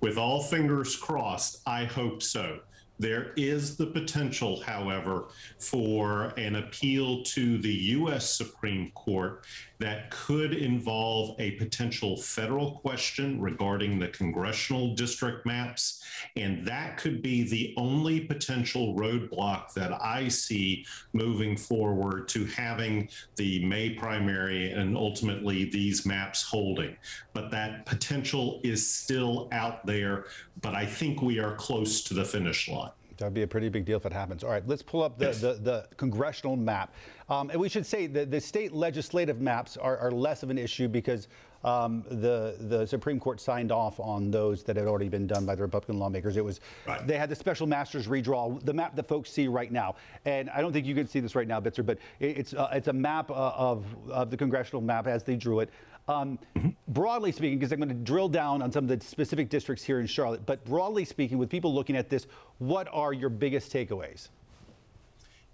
With 0.00 0.18
all 0.18 0.42
fingers 0.42 0.94
crossed, 0.94 1.62
I 1.66 1.84
hope 1.84 2.22
so. 2.22 2.60
There 2.98 3.32
is 3.36 3.76
the 3.76 3.86
potential, 3.86 4.60
however, 4.62 5.26
for 5.58 6.32
an 6.38 6.56
appeal 6.56 7.22
to 7.24 7.58
the 7.58 7.72
U.S. 7.72 8.34
Supreme 8.34 8.90
Court 8.92 9.44
that 9.78 10.10
could 10.10 10.54
involve 10.54 11.38
a 11.38 11.52
potential 11.52 12.16
federal 12.16 12.78
question 12.78 13.38
regarding 13.40 13.98
the 13.98 14.08
congressional 14.08 14.94
district 14.94 15.44
maps. 15.44 16.02
And 16.36 16.66
that 16.66 16.96
could 16.96 17.20
be 17.20 17.42
the 17.42 17.74
only 17.76 18.20
potential 18.20 18.94
roadblock 18.94 19.74
that 19.74 19.92
I 20.02 20.28
see 20.28 20.86
moving 21.12 21.56
forward 21.56 22.28
to 22.28 22.46
having 22.46 23.10
the 23.36 23.62
May 23.66 23.90
primary 23.90 24.72
and 24.72 24.96
ultimately 24.96 25.64
these 25.64 26.06
maps 26.06 26.42
holding. 26.42 26.96
But 27.34 27.50
that 27.50 27.84
potential 27.84 28.60
is 28.64 28.90
still 28.90 29.48
out 29.52 29.84
there. 29.84 30.26
But 30.62 30.74
I 30.74 30.86
think 30.86 31.20
we 31.20 31.38
are 31.38 31.54
close 31.56 32.02
to 32.04 32.14
the 32.14 32.24
finish 32.24 32.68
line. 32.68 32.85
That'd 33.18 33.34
be 33.34 33.42
a 33.42 33.46
pretty 33.46 33.68
big 33.68 33.84
deal 33.84 33.96
if 33.96 34.06
it 34.06 34.12
happens. 34.12 34.44
All 34.44 34.50
right, 34.50 34.66
let's 34.66 34.82
pull 34.82 35.02
up 35.02 35.18
the, 35.18 35.26
yes. 35.26 35.40
the, 35.40 35.54
the, 35.54 35.86
congressional 35.96 36.56
map. 36.56 36.94
Um, 37.28 37.50
and 37.50 37.60
we 37.60 37.68
should 37.68 37.86
say 37.86 38.06
that 38.08 38.30
the 38.30 38.40
state 38.40 38.72
legislative 38.72 39.40
maps 39.40 39.76
are, 39.76 39.96
are 39.98 40.10
less 40.10 40.42
of 40.42 40.50
an 40.50 40.58
issue 40.58 40.86
because 40.88 41.28
um, 41.64 42.04
the, 42.08 42.56
the 42.60 42.86
Supreme 42.86 43.18
Court 43.18 43.40
signed 43.40 43.72
off 43.72 43.98
on 43.98 44.30
those 44.30 44.62
that 44.64 44.76
had 44.76 44.86
already 44.86 45.08
been 45.08 45.26
done 45.26 45.44
by 45.44 45.54
the 45.54 45.62
Republican 45.62 45.98
lawmakers. 45.98 46.36
It 46.36 46.44
was 46.44 46.60
right. 46.86 47.04
they 47.06 47.18
had 47.18 47.28
the 47.28 47.34
special 47.34 47.66
masters 47.66 48.06
redraw, 48.06 48.64
the 48.64 48.72
map 48.72 48.94
that 48.96 49.08
folks 49.08 49.30
see 49.30 49.48
right 49.48 49.72
now. 49.72 49.96
And 50.24 50.48
I 50.50 50.60
don't 50.60 50.72
think 50.72 50.86
you 50.86 50.94
can 50.94 51.08
see 51.08 51.18
this 51.18 51.34
right 51.34 51.48
now, 51.48 51.60
Bitzer, 51.60 51.84
but 51.84 51.98
it's 52.20 52.54
uh, 52.54 52.68
it's 52.72 52.88
a 52.88 52.92
map 52.92 53.30
uh, 53.30 53.52
of 53.56 53.84
of 54.08 54.30
the 54.30 54.36
congressional 54.36 54.80
map 54.80 55.06
as 55.06 55.24
they 55.24 55.34
drew 55.34 55.60
it. 55.60 55.70
Um, 56.08 56.38
mm-hmm. 56.54 56.68
Broadly 56.88 57.32
speaking, 57.32 57.58
because 57.58 57.72
I'm 57.72 57.78
going 57.78 57.88
to 57.88 57.94
drill 57.94 58.28
down 58.28 58.62
on 58.62 58.70
some 58.70 58.84
of 58.84 58.88
the 58.88 59.04
specific 59.04 59.48
districts 59.48 59.82
here 59.82 59.98
in 59.98 60.06
Charlotte, 60.06 60.46
but 60.46 60.64
broadly 60.64 61.04
speaking, 61.04 61.36
with 61.36 61.50
people 61.50 61.74
looking 61.74 61.96
at 61.96 62.08
this, 62.08 62.26
what 62.58 62.88
are 62.92 63.12
your 63.12 63.28
biggest 63.28 63.72
takeaways? 63.72 64.28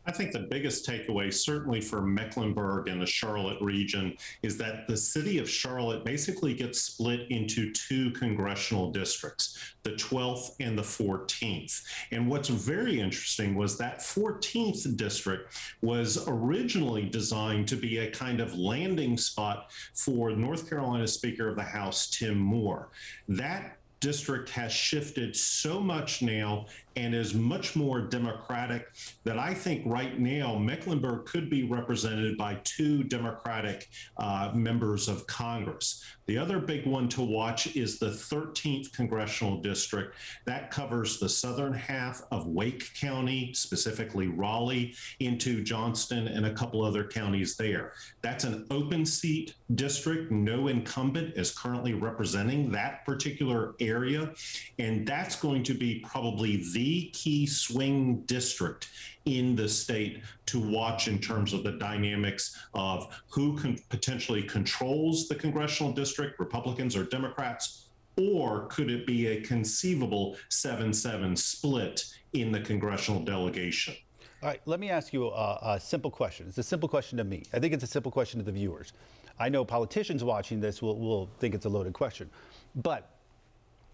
I 0.04 0.12
think 0.12 0.32
the 0.32 0.40
biggest 0.40 0.86
takeaway, 0.86 1.32
certainly 1.32 1.80
for 1.80 2.02
Mecklenburg 2.02 2.88
and 2.88 3.00
the 3.00 3.06
Charlotte 3.06 3.60
region, 3.60 4.16
is 4.42 4.56
that 4.58 4.88
the 4.88 4.96
city 4.96 5.38
of 5.38 5.48
Charlotte 5.48 6.04
basically 6.04 6.54
gets 6.54 6.80
split 6.80 7.30
into 7.30 7.72
two 7.72 8.10
congressional 8.10 8.90
districts, 8.90 9.74
the 9.84 9.92
12th 9.92 10.56
and 10.58 10.76
the 10.76 10.82
14th. 10.82 11.82
And 12.10 12.28
what's 12.28 12.48
very 12.48 13.00
interesting 13.00 13.54
was 13.54 13.78
that 13.78 14.00
14th 14.00 14.96
district 14.96 15.56
was 15.82 16.26
originally 16.28 17.08
designed 17.08 17.68
to 17.68 17.76
be 17.76 17.98
a 17.98 18.10
kind 18.10 18.40
of 18.40 18.58
landing 18.58 19.16
spot 19.16 19.70
for 19.94 20.30
North 20.30 20.68
Carolina 20.68 21.06
Speaker 21.06 21.48
of 21.48 21.56
the 21.56 21.62
House, 21.62 22.10
Tim 22.10 22.38
Moore. 22.38 22.88
That 23.28 23.76
district 24.02 24.50
has 24.50 24.72
shifted 24.72 25.34
so 25.34 25.80
much 25.80 26.20
now 26.22 26.66
and 26.96 27.14
is 27.14 27.34
much 27.34 27.76
more 27.76 28.00
democratic 28.00 28.88
that 29.24 29.38
I 29.38 29.54
think 29.54 29.82
right 29.86 30.18
now 30.18 30.56
Mecklenburg 30.56 31.26
could 31.26 31.48
be 31.48 31.64
represented 31.64 32.36
by 32.36 32.58
two 32.64 33.04
Democratic 33.04 33.88
uh, 34.18 34.52
members 34.54 35.08
of 35.08 35.26
Congress. 35.26 36.04
The 36.26 36.38
other 36.38 36.58
big 36.60 36.86
one 36.86 37.08
to 37.10 37.22
watch 37.22 37.74
is 37.76 37.98
the 37.98 38.10
13th 38.10 38.92
congressional 38.92 39.60
district. 39.60 40.16
That 40.46 40.70
covers 40.70 41.18
the 41.18 41.28
southern 41.28 41.72
half 41.72 42.22
of 42.30 42.46
Wake 42.46 42.94
County, 42.94 43.52
specifically 43.54 44.28
Raleigh, 44.28 44.94
into 45.20 45.62
Johnston 45.62 46.28
and 46.28 46.46
a 46.46 46.54
couple 46.54 46.84
other 46.84 47.04
counties 47.04 47.56
there. 47.56 47.92
That's 48.22 48.44
an 48.44 48.66
open 48.70 49.04
seat 49.04 49.54
district. 49.74 50.30
No 50.30 50.68
incumbent 50.68 51.36
is 51.36 51.56
currently 51.56 51.94
representing 51.94 52.70
that 52.70 53.04
particular 53.04 53.74
area. 53.80 54.32
And 54.78 55.06
that's 55.06 55.36
going 55.36 55.62
to 55.64 55.74
be 55.74 56.04
probably 56.08 56.64
the 56.72 56.81
the 56.82 57.10
key 57.12 57.46
swing 57.46 58.22
district 58.22 58.88
in 59.24 59.54
the 59.54 59.68
state 59.68 60.20
to 60.46 60.58
watch 60.58 61.06
in 61.06 61.16
terms 61.20 61.52
of 61.52 61.62
the 61.62 61.70
dynamics 61.70 62.58
of 62.74 63.22
who 63.28 63.56
can 63.56 63.78
potentially 63.88 64.42
controls 64.42 65.28
the 65.28 65.34
congressional 65.36 65.92
district, 65.92 66.40
Republicans 66.40 66.96
or 66.96 67.04
Democrats, 67.04 67.84
or 68.16 68.66
could 68.66 68.90
it 68.90 69.06
be 69.06 69.28
a 69.28 69.40
conceivable 69.42 70.36
7 70.48 70.92
7 70.92 71.36
split 71.36 72.04
in 72.32 72.50
the 72.50 72.60
congressional 72.60 73.22
delegation? 73.22 73.94
All 74.42 74.48
right, 74.48 74.60
let 74.66 74.80
me 74.80 74.90
ask 74.90 75.12
you 75.12 75.28
a, 75.28 75.58
a, 75.62 75.80
simple 75.80 76.10
question. 76.10 76.48
It's 76.48 76.58
a 76.58 76.64
simple 76.64 76.88
question 76.88 77.16
to 77.18 77.22
me. 77.22 77.44
I 77.52 77.60
think 77.60 77.72
it's 77.74 77.84
a 77.84 77.92
simple 77.96 78.10
question 78.10 78.40
to 78.40 78.44
the 78.44 78.50
viewers. 78.50 78.92
I 79.38 79.48
know 79.48 79.64
politicians 79.64 80.24
watching 80.24 80.58
this 80.58 80.82
will, 80.82 80.98
will 80.98 81.30
think 81.38 81.54
it's 81.54 81.64
a 81.64 81.68
loaded 81.68 81.92
question, 81.92 82.28
but 82.74 83.08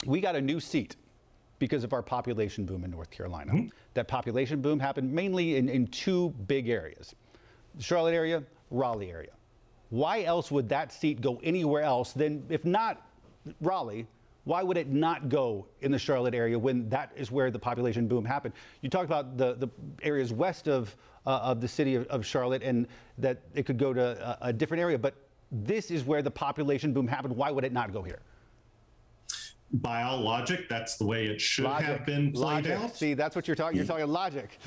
we 0.06 0.22
got 0.22 0.36
a 0.36 0.40
new 0.40 0.58
seat 0.58 0.96
because 1.58 1.84
of 1.84 1.92
our 1.92 2.02
population 2.02 2.64
boom 2.64 2.84
in 2.84 2.90
North 2.90 3.10
Carolina. 3.10 3.52
Mm-hmm. 3.52 3.68
That 3.94 4.08
population 4.08 4.60
boom 4.60 4.78
happened 4.78 5.12
mainly 5.12 5.56
in, 5.56 5.68
in 5.68 5.86
two 5.88 6.30
big 6.46 6.68
areas 6.68 7.14
the 7.74 7.82
Charlotte 7.82 8.14
area, 8.14 8.42
Raleigh 8.70 9.10
area. 9.10 9.30
Why 9.90 10.22
else 10.22 10.50
would 10.50 10.68
that 10.70 10.92
seat 10.92 11.20
go 11.20 11.40
anywhere 11.42 11.82
else 11.82 12.12
than, 12.12 12.44
if 12.48 12.64
not 12.64 13.06
Raleigh, 13.60 14.06
why 14.44 14.62
would 14.62 14.76
it 14.76 14.88
not 14.88 15.28
go 15.28 15.66
in 15.82 15.92
the 15.92 15.98
Charlotte 15.98 16.34
area 16.34 16.58
when 16.58 16.88
that 16.88 17.12
is 17.16 17.30
where 17.30 17.50
the 17.50 17.58
population 17.58 18.08
boom 18.08 18.24
happened? 18.24 18.54
You 18.80 18.90
talked 18.90 19.04
about 19.04 19.36
the, 19.36 19.54
the 19.54 19.68
areas 20.02 20.32
west 20.32 20.68
of, 20.68 20.96
uh, 21.26 21.38
of 21.42 21.60
the 21.60 21.68
city 21.68 21.94
of, 21.94 22.06
of, 22.06 22.24
Charlotte 22.24 22.62
and 22.62 22.86
that 23.18 23.42
it 23.54 23.64
could 23.66 23.78
go 23.78 23.92
to 23.92 24.38
a, 24.42 24.48
a 24.48 24.52
different 24.52 24.80
area, 24.80 24.98
but 24.98 25.14
this 25.52 25.90
is 25.90 26.04
where 26.04 26.22
the 26.22 26.30
population 26.30 26.92
boom 26.92 27.06
happened. 27.06 27.36
Why 27.36 27.50
would 27.50 27.64
it 27.64 27.72
not 27.72 27.92
go 27.92 28.02
here? 28.02 28.20
By 29.72 30.02
all 30.02 30.20
logic, 30.20 30.68
that's 30.68 30.96
the 30.96 31.04
way 31.04 31.26
it 31.26 31.40
should 31.40 31.64
logic. 31.64 31.86
have 31.86 32.06
been 32.06 32.32
played 32.32 32.66
logic. 32.66 32.72
out. 32.72 32.96
See, 32.96 33.14
that's 33.14 33.36
what 33.36 33.46
you're 33.46 33.54
talking. 33.54 33.76
You're 33.76 33.86
talking 33.86 34.06
logic. 34.06 34.58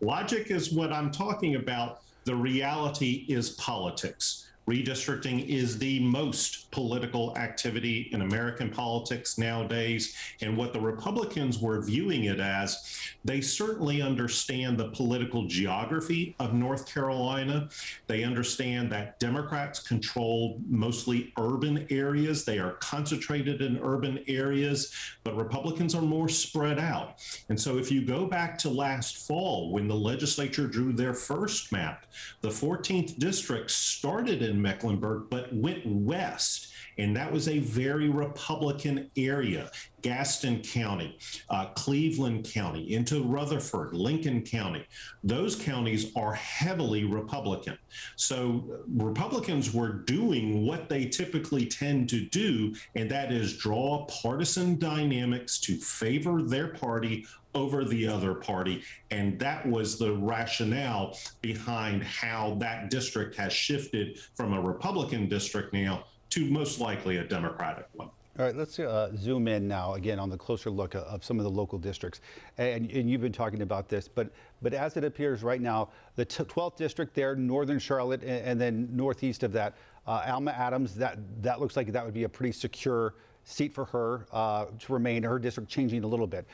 logic 0.00 0.50
is 0.50 0.72
what 0.72 0.92
I'm 0.92 1.10
talking 1.10 1.54
about. 1.56 2.00
The 2.24 2.34
reality 2.34 3.24
is 3.28 3.50
politics. 3.50 4.43
Redistricting 4.68 5.46
is 5.46 5.78
the 5.78 6.00
most 6.00 6.70
political 6.70 7.36
activity 7.36 8.08
in 8.12 8.22
American 8.22 8.70
politics 8.70 9.36
nowadays. 9.36 10.16
And 10.40 10.56
what 10.56 10.72
the 10.72 10.80
Republicans 10.80 11.58
were 11.58 11.82
viewing 11.82 12.24
it 12.24 12.40
as, 12.40 12.98
they 13.24 13.40
certainly 13.40 14.00
understand 14.00 14.78
the 14.78 14.88
political 14.88 15.46
geography 15.46 16.34
of 16.38 16.54
North 16.54 16.92
Carolina. 16.92 17.68
They 18.06 18.24
understand 18.24 18.90
that 18.92 19.20
Democrats 19.20 19.80
control 19.80 20.60
mostly 20.66 21.32
urban 21.38 21.86
areas, 21.90 22.44
they 22.44 22.58
are 22.58 22.72
concentrated 22.72 23.60
in 23.60 23.78
urban 23.82 24.24
areas, 24.28 24.92
but 25.24 25.36
Republicans 25.36 25.94
are 25.94 26.02
more 26.02 26.28
spread 26.28 26.78
out. 26.78 27.18
And 27.48 27.60
so 27.60 27.78
if 27.78 27.90
you 27.90 28.04
go 28.04 28.26
back 28.26 28.56
to 28.58 28.70
last 28.70 29.26
fall 29.26 29.70
when 29.72 29.88
the 29.88 29.94
legislature 29.94 30.66
drew 30.66 30.92
their 30.92 31.14
first 31.14 31.70
map, 31.70 32.06
the 32.40 32.48
14th 32.48 33.18
district 33.18 33.70
started 33.70 34.42
in 34.42 34.53
in 34.54 34.62
Mecklenburg, 34.62 35.24
but 35.30 35.52
went 35.52 35.84
west. 35.84 36.68
And 36.98 37.16
that 37.16 37.30
was 37.30 37.48
a 37.48 37.58
very 37.58 38.08
Republican 38.08 39.10
area. 39.16 39.70
Gaston 40.02 40.60
County, 40.60 41.16
uh, 41.48 41.66
Cleveland 41.74 42.44
County, 42.44 42.92
into 42.92 43.22
Rutherford, 43.22 43.94
Lincoln 43.94 44.42
County. 44.42 44.84
Those 45.22 45.56
counties 45.56 46.12
are 46.14 46.34
heavily 46.34 47.04
Republican. 47.04 47.78
So 48.16 48.82
Republicans 48.96 49.72
were 49.72 49.92
doing 49.92 50.66
what 50.66 50.90
they 50.90 51.06
typically 51.06 51.64
tend 51.64 52.10
to 52.10 52.26
do, 52.26 52.74
and 52.94 53.10
that 53.10 53.32
is 53.32 53.56
draw 53.56 54.04
partisan 54.06 54.78
dynamics 54.78 55.58
to 55.60 55.78
favor 55.78 56.42
their 56.42 56.68
party 56.68 57.26
over 57.54 57.84
the 57.84 58.06
other 58.06 58.34
party. 58.34 58.82
And 59.10 59.38
that 59.38 59.66
was 59.66 59.98
the 59.98 60.12
rationale 60.12 61.16
behind 61.40 62.02
how 62.02 62.56
that 62.56 62.90
district 62.90 63.36
has 63.36 63.52
shifted 63.52 64.18
from 64.34 64.52
a 64.52 64.60
Republican 64.60 65.28
district 65.28 65.72
now 65.72 66.04
to 66.30 66.50
most 66.50 66.80
likely 66.80 67.18
a 67.18 67.24
Democratic 67.24 67.86
one. 67.92 68.10
All 68.36 68.44
right, 68.44 68.56
let's 68.56 68.80
uh, 68.80 69.12
zoom 69.16 69.46
in 69.46 69.68
now 69.68 69.94
again 69.94 70.18
on 70.18 70.28
the 70.28 70.36
closer 70.36 70.68
look 70.68 70.96
of 70.96 71.22
some 71.22 71.38
of 71.38 71.44
the 71.44 71.50
local 71.50 71.78
districts. 71.78 72.20
And, 72.58 72.90
and 72.90 73.08
you've 73.08 73.20
been 73.20 73.32
talking 73.32 73.62
about 73.62 73.88
this, 73.88 74.08
but 74.08 74.28
but 74.60 74.74
as 74.74 74.96
it 74.96 75.04
appears 75.04 75.44
right 75.44 75.60
now, 75.60 75.90
the 76.16 76.26
12th 76.26 76.76
district 76.76 77.14
there, 77.14 77.36
northern 77.36 77.78
Charlotte, 77.78 78.22
and, 78.22 78.44
and 78.44 78.60
then 78.60 78.88
northeast 78.90 79.44
of 79.44 79.52
that, 79.52 79.74
uh, 80.08 80.24
Alma 80.26 80.50
Adams, 80.50 80.96
that 80.96 81.18
that 81.42 81.60
looks 81.60 81.76
like 81.76 81.92
that 81.92 82.04
would 82.04 82.14
be 82.14 82.24
a 82.24 82.28
pretty 82.28 82.50
secure 82.50 83.14
seat 83.44 83.72
for 83.72 83.84
her 83.84 84.26
uh, 84.32 84.66
to 84.80 84.92
remain. 84.92 85.22
Her 85.22 85.38
district 85.38 85.70
changing 85.70 86.02
a 86.02 86.08
little 86.08 86.26
bit. 86.26 86.44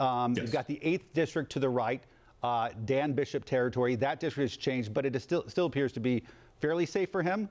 Um, 0.00 0.32
yes. 0.32 0.42
You've 0.42 0.52
got 0.52 0.66
the 0.66 0.80
8th 0.84 1.04
district 1.14 1.52
to 1.52 1.60
the 1.60 1.68
right, 1.68 2.02
uh, 2.42 2.70
Dan 2.84 3.12
Bishop 3.12 3.44
territory. 3.44 3.94
That 3.94 4.18
district 4.18 4.50
has 4.50 4.56
changed, 4.56 4.92
but 4.92 5.06
it 5.06 5.20
still 5.22 5.48
still 5.48 5.66
appears 5.66 5.92
to 5.92 6.00
be 6.00 6.24
fairly 6.60 6.84
safe 6.84 7.12
for 7.12 7.22
him. 7.22 7.48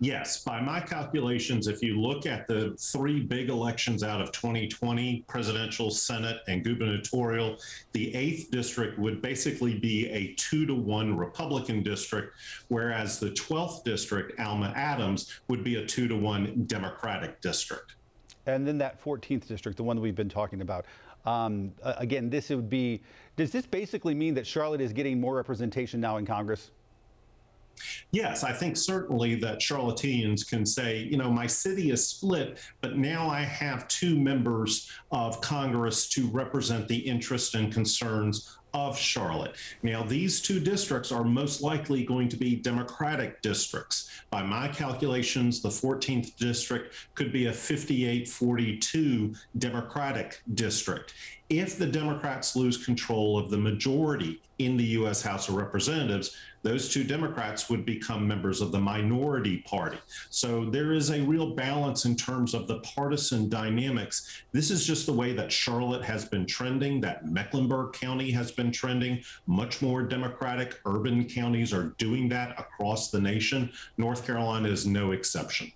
Yes, 0.00 0.42
by 0.42 0.60
my 0.60 0.80
calculations, 0.80 1.66
if 1.68 1.82
you 1.82 2.00
look 2.00 2.26
at 2.26 2.48
the 2.48 2.76
three 2.78 3.20
big 3.20 3.48
elections 3.48 4.02
out 4.02 4.20
of 4.20 4.32
2020 4.32 5.24
presidential, 5.28 5.90
Senate, 5.90 6.38
and 6.48 6.64
gubernatorial, 6.64 7.58
the 7.92 8.12
8th 8.12 8.50
district 8.50 8.98
would 8.98 9.22
basically 9.22 9.78
be 9.78 10.08
a 10.10 10.34
two 10.34 10.66
to 10.66 10.74
one 10.74 11.16
Republican 11.16 11.82
district, 11.82 12.36
whereas 12.68 13.20
the 13.20 13.30
12th 13.30 13.84
district, 13.84 14.38
Alma 14.40 14.72
Adams, 14.74 15.40
would 15.48 15.62
be 15.62 15.76
a 15.76 15.86
two 15.86 16.08
to 16.08 16.16
one 16.16 16.64
Democratic 16.66 17.40
district. 17.40 17.94
And 18.46 18.66
then 18.66 18.78
that 18.78 19.02
14th 19.02 19.46
district, 19.46 19.76
the 19.76 19.84
one 19.84 19.96
that 19.96 20.02
we've 20.02 20.14
been 20.14 20.28
talking 20.28 20.60
about. 20.60 20.86
Um, 21.24 21.72
again, 21.82 22.28
this 22.28 22.50
would 22.50 22.68
be, 22.68 23.00
does 23.36 23.50
this 23.50 23.64
basically 23.64 24.14
mean 24.14 24.34
that 24.34 24.46
Charlotte 24.46 24.82
is 24.82 24.92
getting 24.92 25.20
more 25.20 25.34
representation 25.34 26.00
now 26.00 26.18
in 26.18 26.26
Congress? 26.26 26.70
Yes, 28.10 28.44
I 28.44 28.52
think 28.52 28.76
certainly 28.76 29.34
that 29.36 29.58
Charlotteans 29.58 30.48
can 30.48 30.64
say, 30.64 30.98
you 30.98 31.16
know, 31.16 31.30
my 31.30 31.46
city 31.46 31.90
is 31.90 32.06
split, 32.06 32.58
but 32.80 32.96
now 32.96 33.28
I 33.28 33.40
have 33.40 33.88
two 33.88 34.18
members 34.18 34.90
of 35.10 35.40
Congress 35.40 36.08
to 36.10 36.28
represent 36.28 36.88
the 36.88 36.98
interests 36.98 37.54
and 37.54 37.72
concerns 37.72 38.56
of 38.74 38.98
Charlotte. 38.98 39.54
Now, 39.82 40.02
these 40.02 40.40
two 40.40 40.58
districts 40.58 41.12
are 41.12 41.24
most 41.24 41.62
likely 41.62 42.04
going 42.04 42.28
to 42.28 42.36
be 42.36 42.56
Democratic 42.56 43.40
districts. 43.40 44.10
By 44.30 44.42
my 44.42 44.66
calculations, 44.68 45.62
the 45.62 45.68
14th 45.68 46.36
district 46.36 46.94
could 47.14 47.32
be 47.32 47.46
a 47.46 47.52
58 47.52 48.28
42 48.28 49.34
Democratic 49.58 50.42
district. 50.54 51.14
If 51.48 51.78
the 51.78 51.86
Democrats 51.86 52.56
lose 52.56 52.84
control 52.84 53.38
of 53.38 53.48
the 53.50 53.58
majority 53.58 54.42
in 54.58 54.76
the 54.76 54.84
U.S. 54.84 55.22
House 55.22 55.48
of 55.48 55.54
Representatives, 55.54 56.36
those 56.64 56.88
two 56.88 57.04
Democrats 57.04 57.68
would 57.68 57.84
become 57.84 58.26
members 58.26 58.62
of 58.62 58.72
the 58.72 58.80
minority 58.80 59.58
party. 59.58 59.98
So 60.30 60.64
there 60.64 60.94
is 60.94 61.10
a 61.10 61.20
real 61.20 61.54
balance 61.54 62.06
in 62.06 62.16
terms 62.16 62.54
of 62.54 62.66
the 62.66 62.80
partisan 62.80 63.50
dynamics. 63.50 64.42
This 64.52 64.70
is 64.70 64.86
just 64.86 65.04
the 65.04 65.12
way 65.12 65.34
that 65.34 65.52
Charlotte 65.52 66.02
has 66.02 66.24
been 66.24 66.46
trending, 66.46 67.02
that 67.02 67.26
Mecklenburg 67.26 67.92
County 67.92 68.30
has 68.30 68.50
been 68.50 68.72
trending. 68.72 69.22
Much 69.46 69.82
more 69.82 70.02
Democratic 70.02 70.80
urban 70.86 71.28
counties 71.28 71.74
are 71.74 71.94
doing 71.98 72.30
that 72.30 72.58
across 72.58 73.10
the 73.10 73.20
nation. 73.20 73.70
North 73.98 74.26
Carolina 74.26 74.68
is 74.68 74.86
no 74.86 75.12
exception. 75.12 75.70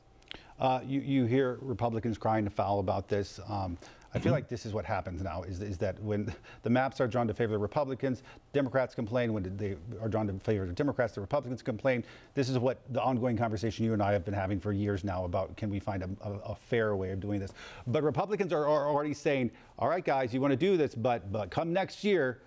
Uh, 0.58 0.80
you, 0.84 1.00
you 1.00 1.24
hear 1.24 1.58
Republicans 1.60 2.18
crying 2.18 2.44
to 2.44 2.50
foul 2.50 2.80
about 2.80 3.08
this. 3.08 3.40
Um, 3.48 3.78
I 4.14 4.18
feel 4.18 4.30
mm-hmm. 4.30 4.36
like 4.36 4.48
this 4.48 4.64
is 4.64 4.72
what 4.72 4.86
happens 4.86 5.22
now 5.22 5.42
is, 5.42 5.60
is 5.60 5.76
that 5.78 6.02
when 6.02 6.34
the 6.62 6.70
maps 6.70 7.00
are 7.00 7.06
drawn 7.06 7.28
to 7.28 7.34
favor 7.34 7.52
the 7.52 7.58
Republicans, 7.58 8.22
Democrats 8.52 8.94
complain. 8.94 9.32
When 9.32 9.56
they 9.56 9.76
are 10.00 10.08
drawn 10.08 10.26
to 10.26 10.32
favor 10.40 10.66
the 10.66 10.72
Democrats, 10.72 11.14
the 11.14 11.20
Republicans 11.20 11.62
complain. 11.62 12.02
This 12.34 12.48
is 12.48 12.58
what 12.58 12.78
the 12.90 13.02
ongoing 13.02 13.36
conversation 13.36 13.84
you 13.84 13.92
and 13.92 14.02
I 14.02 14.12
have 14.12 14.24
been 14.24 14.34
having 14.34 14.58
for 14.58 14.72
years 14.72 15.04
now 15.04 15.24
about 15.24 15.56
can 15.56 15.68
we 15.68 15.78
find 15.78 16.02
a, 16.02 16.08
a, 16.22 16.32
a 16.50 16.54
fair 16.54 16.96
way 16.96 17.10
of 17.10 17.20
doing 17.20 17.38
this. 17.38 17.52
But 17.86 18.02
Republicans 18.02 18.52
are, 18.52 18.66
are 18.66 18.88
already 18.88 19.14
saying, 19.14 19.50
all 19.78 19.88
right, 19.88 20.04
guys, 20.04 20.32
you 20.32 20.40
want 20.40 20.52
to 20.52 20.56
do 20.56 20.76
this, 20.76 20.94
but, 20.94 21.30
but 21.30 21.50
come 21.50 21.72
next 21.72 22.02
year, 22.02 22.40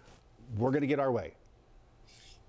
we're 0.57 0.71
going 0.71 0.81
to 0.81 0.87
get 0.87 0.99
our 0.99 1.11
way. 1.11 1.33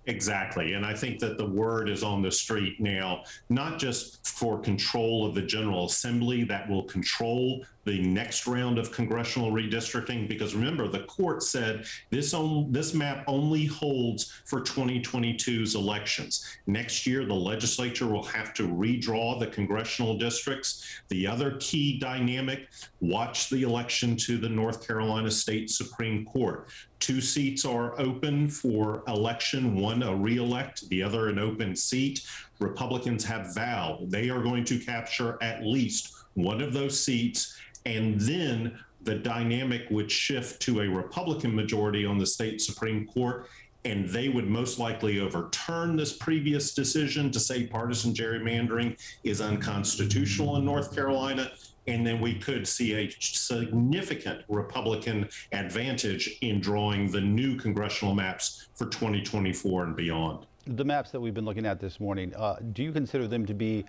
Exactly. 0.06 0.72
And 0.72 0.84
I 0.84 0.94
think 0.94 1.20
that 1.20 1.38
the 1.38 1.46
word 1.46 1.88
is 1.88 2.02
on 2.02 2.22
the 2.22 2.30
street 2.30 2.80
now, 2.80 3.22
not 3.48 3.78
just 3.78 4.26
for 4.26 4.58
control 4.58 5.24
of 5.24 5.34
the 5.34 5.42
General 5.42 5.86
Assembly 5.86 6.42
that 6.44 6.68
will 6.68 6.82
control 6.84 7.64
the 7.84 8.00
next 8.02 8.46
round 8.46 8.78
of 8.78 8.92
congressional 8.92 9.50
redistricting 9.50 10.28
because 10.28 10.54
remember 10.54 10.86
the 10.86 11.00
court 11.04 11.42
said 11.42 11.84
this 12.10 12.32
on, 12.32 12.70
this 12.70 12.94
map 12.94 13.24
only 13.26 13.66
holds 13.66 14.40
for 14.44 14.60
2022's 14.60 15.74
elections. 15.74 16.46
Next 16.66 17.06
year 17.06 17.24
the 17.24 17.34
legislature 17.34 18.06
will 18.06 18.24
have 18.24 18.54
to 18.54 18.68
redraw 18.68 19.38
the 19.38 19.48
congressional 19.48 20.16
districts. 20.16 21.02
The 21.08 21.26
other 21.26 21.56
key 21.58 21.98
dynamic 21.98 22.68
watch 23.00 23.50
the 23.50 23.62
election 23.62 24.16
to 24.18 24.38
the 24.38 24.48
North 24.48 24.86
Carolina 24.86 25.30
State 25.30 25.70
Supreme 25.70 26.24
Court. 26.24 26.68
Two 27.00 27.20
seats 27.20 27.64
are 27.64 27.98
open 28.00 28.48
for 28.48 29.02
election 29.08 29.74
one 29.74 30.04
a 30.04 30.14
reelect 30.14 30.88
the 30.88 31.02
other 31.02 31.28
an 31.28 31.38
open 31.38 31.74
seat. 31.74 32.24
Republicans 32.60 33.24
have 33.24 33.54
vowed 33.54 34.08
they 34.08 34.30
are 34.30 34.40
going 34.40 34.64
to 34.64 34.78
capture 34.78 35.36
at 35.42 35.64
least 35.64 36.14
one 36.34 36.62
of 36.62 36.72
those 36.72 36.98
seats 36.98 37.58
and 37.86 38.20
then 38.20 38.78
the 39.02 39.14
dynamic 39.14 39.82
would 39.90 40.10
shift 40.10 40.62
to 40.62 40.80
a 40.80 40.88
Republican 40.88 41.54
majority 41.54 42.04
on 42.04 42.18
the 42.18 42.26
state 42.26 42.60
Supreme 42.60 43.06
Court, 43.06 43.48
and 43.84 44.08
they 44.08 44.28
would 44.28 44.48
most 44.48 44.78
likely 44.78 45.18
overturn 45.18 45.96
this 45.96 46.16
previous 46.16 46.72
decision 46.72 47.32
to 47.32 47.40
say 47.40 47.66
partisan 47.66 48.14
gerrymandering 48.14 48.96
is 49.24 49.40
unconstitutional 49.40 50.56
in 50.56 50.64
North 50.64 50.94
Carolina. 50.94 51.50
And 51.88 52.06
then 52.06 52.20
we 52.20 52.38
could 52.38 52.68
see 52.68 52.94
a 52.94 53.10
significant 53.18 54.44
Republican 54.48 55.28
advantage 55.50 56.38
in 56.40 56.60
drawing 56.60 57.10
the 57.10 57.20
new 57.20 57.56
congressional 57.56 58.14
maps 58.14 58.68
for 58.76 58.86
2024 58.86 59.84
and 59.86 59.96
beyond. 59.96 60.46
The 60.64 60.84
maps 60.84 61.10
that 61.10 61.20
we've 61.20 61.34
been 61.34 61.44
looking 61.44 61.66
at 61.66 61.80
this 61.80 61.98
morning, 61.98 62.32
uh, 62.36 62.58
do 62.72 62.84
you 62.84 62.92
consider 62.92 63.26
them 63.26 63.44
to 63.46 63.54
be 63.54 63.84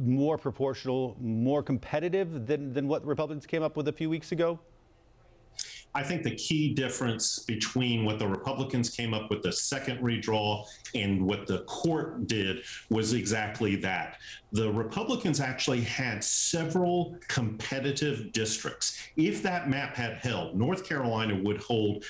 more 0.00 0.36
proportional, 0.38 1.16
more 1.20 1.62
competitive 1.62 2.46
than, 2.46 2.72
than 2.72 2.88
what 2.88 3.04
Republicans 3.06 3.46
came 3.46 3.62
up 3.62 3.76
with 3.76 3.88
a 3.88 3.92
few 3.92 4.10
weeks 4.10 4.32
ago? 4.32 4.58
I 5.96 6.02
think 6.02 6.24
the 6.24 6.34
key 6.34 6.74
difference 6.74 7.38
between 7.38 8.04
what 8.04 8.18
the 8.18 8.26
Republicans 8.26 8.90
came 8.90 9.14
up 9.14 9.30
with 9.30 9.42
the 9.42 9.52
second 9.52 10.00
redraw 10.00 10.66
and 10.94 11.24
what 11.24 11.46
the 11.46 11.60
court 11.60 12.26
did 12.26 12.62
was 12.90 13.12
exactly 13.12 13.76
that. 13.76 14.18
The 14.50 14.70
Republicans 14.72 15.40
actually 15.40 15.82
had 15.82 16.22
several 16.22 17.16
competitive 17.28 18.32
districts. 18.32 18.98
If 19.16 19.42
that 19.42 19.68
map 19.68 19.96
had 19.96 20.14
held, 20.14 20.56
North 20.56 20.84
Carolina 20.84 21.40
would 21.42 21.58
hold 21.58 22.04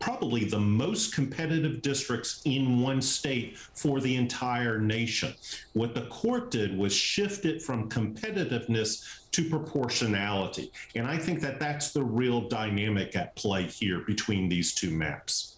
probably 0.00 0.44
the 0.44 0.60
most 0.60 1.14
competitive 1.14 1.80
districts 1.80 2.42
in 2.44 2.80
one 2.80 3.00
state 3.00 3.56
for 3.56 4.00
the 4.00 4.16
entire 4.16 4.78
nation. 4.78 5.34
What 5.72 5.94
the 5.94 6.06
court 6.06 6.50
did 6.50 6.76
was 6.76 6.94
shift 6.94 7.46
it 7.46 7.62
from 7.62 7.88
competitiveness 7.88 9.20
to 9.32 9.48
proportionality. 9.48 10.72
And 10.96 11.06
I 11.06 11.16
think 11.16 11.40
that 11.40 11.60
that's 11.60 11.92
the 11.92 12.02
real 12.02 12.48
dynamic 12.48 13.14
at 13.14 13.29
play 13.36 13.64
here 13.64 14.00
between 14.00 14.48
these 14.48 14.74
two 14.74 14.90
maps. 14.90 15.56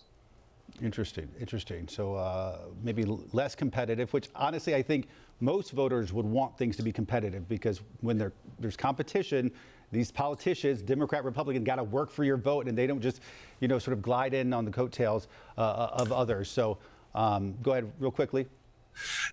Interesting, 0.83 1.29
interesting. 1.39 1.87
So 1.87 2.15
uh, 2.15 2.59
maybe 2.83 3.05
less 3.33 3.55
competitive, 3.55 4.13
which 4.13 4.29
honestly 4.35 4.75
I 4.75 4.83
think 4.83 5.09
most 5.41 5.73
voters 5.73 6.13
would 6.13 6.25
want 6.25 6.57
things 6.57 6.77
to 6.77 6.83
be 6.83 6.93
competitive 6.93 7.49
because 7.49 7.81
when 8.01 8.33
there's 8.59 8.77
competition, 8.77 9.51
these 9.91 10.11
politicians, 10.11 10.81
Democrat, 10.81 11.25
Republican, 11.25 11.65
got 11.65 11.77
to 11.77 11.85
work 11.85 12.11
for 12.11 12.25
your 12.25 12.39
vote, 12.39 12.67
and 12.67 12.77
they 12.77 12.87
don't 12.87 13.01
just, 13.01 13.21
you 13.61 13.69
know, 13.69 13.79
sort 13.79 13.93
of 13.93 14.03
glide 14.03 14.33
in 14.35 14.53
on 14.53 14.65
the 14.65 14.71
coattails 14.71 15.29
uh, 15.59 15.89
of 15.93 16.13
others. 16.13 16.51
So 16.51 16.79
um, 17.15 17.55
go 17.63 17.73
ahead, 17.73 17.93
real 17.99 18.11
quickly. 18.11 18.47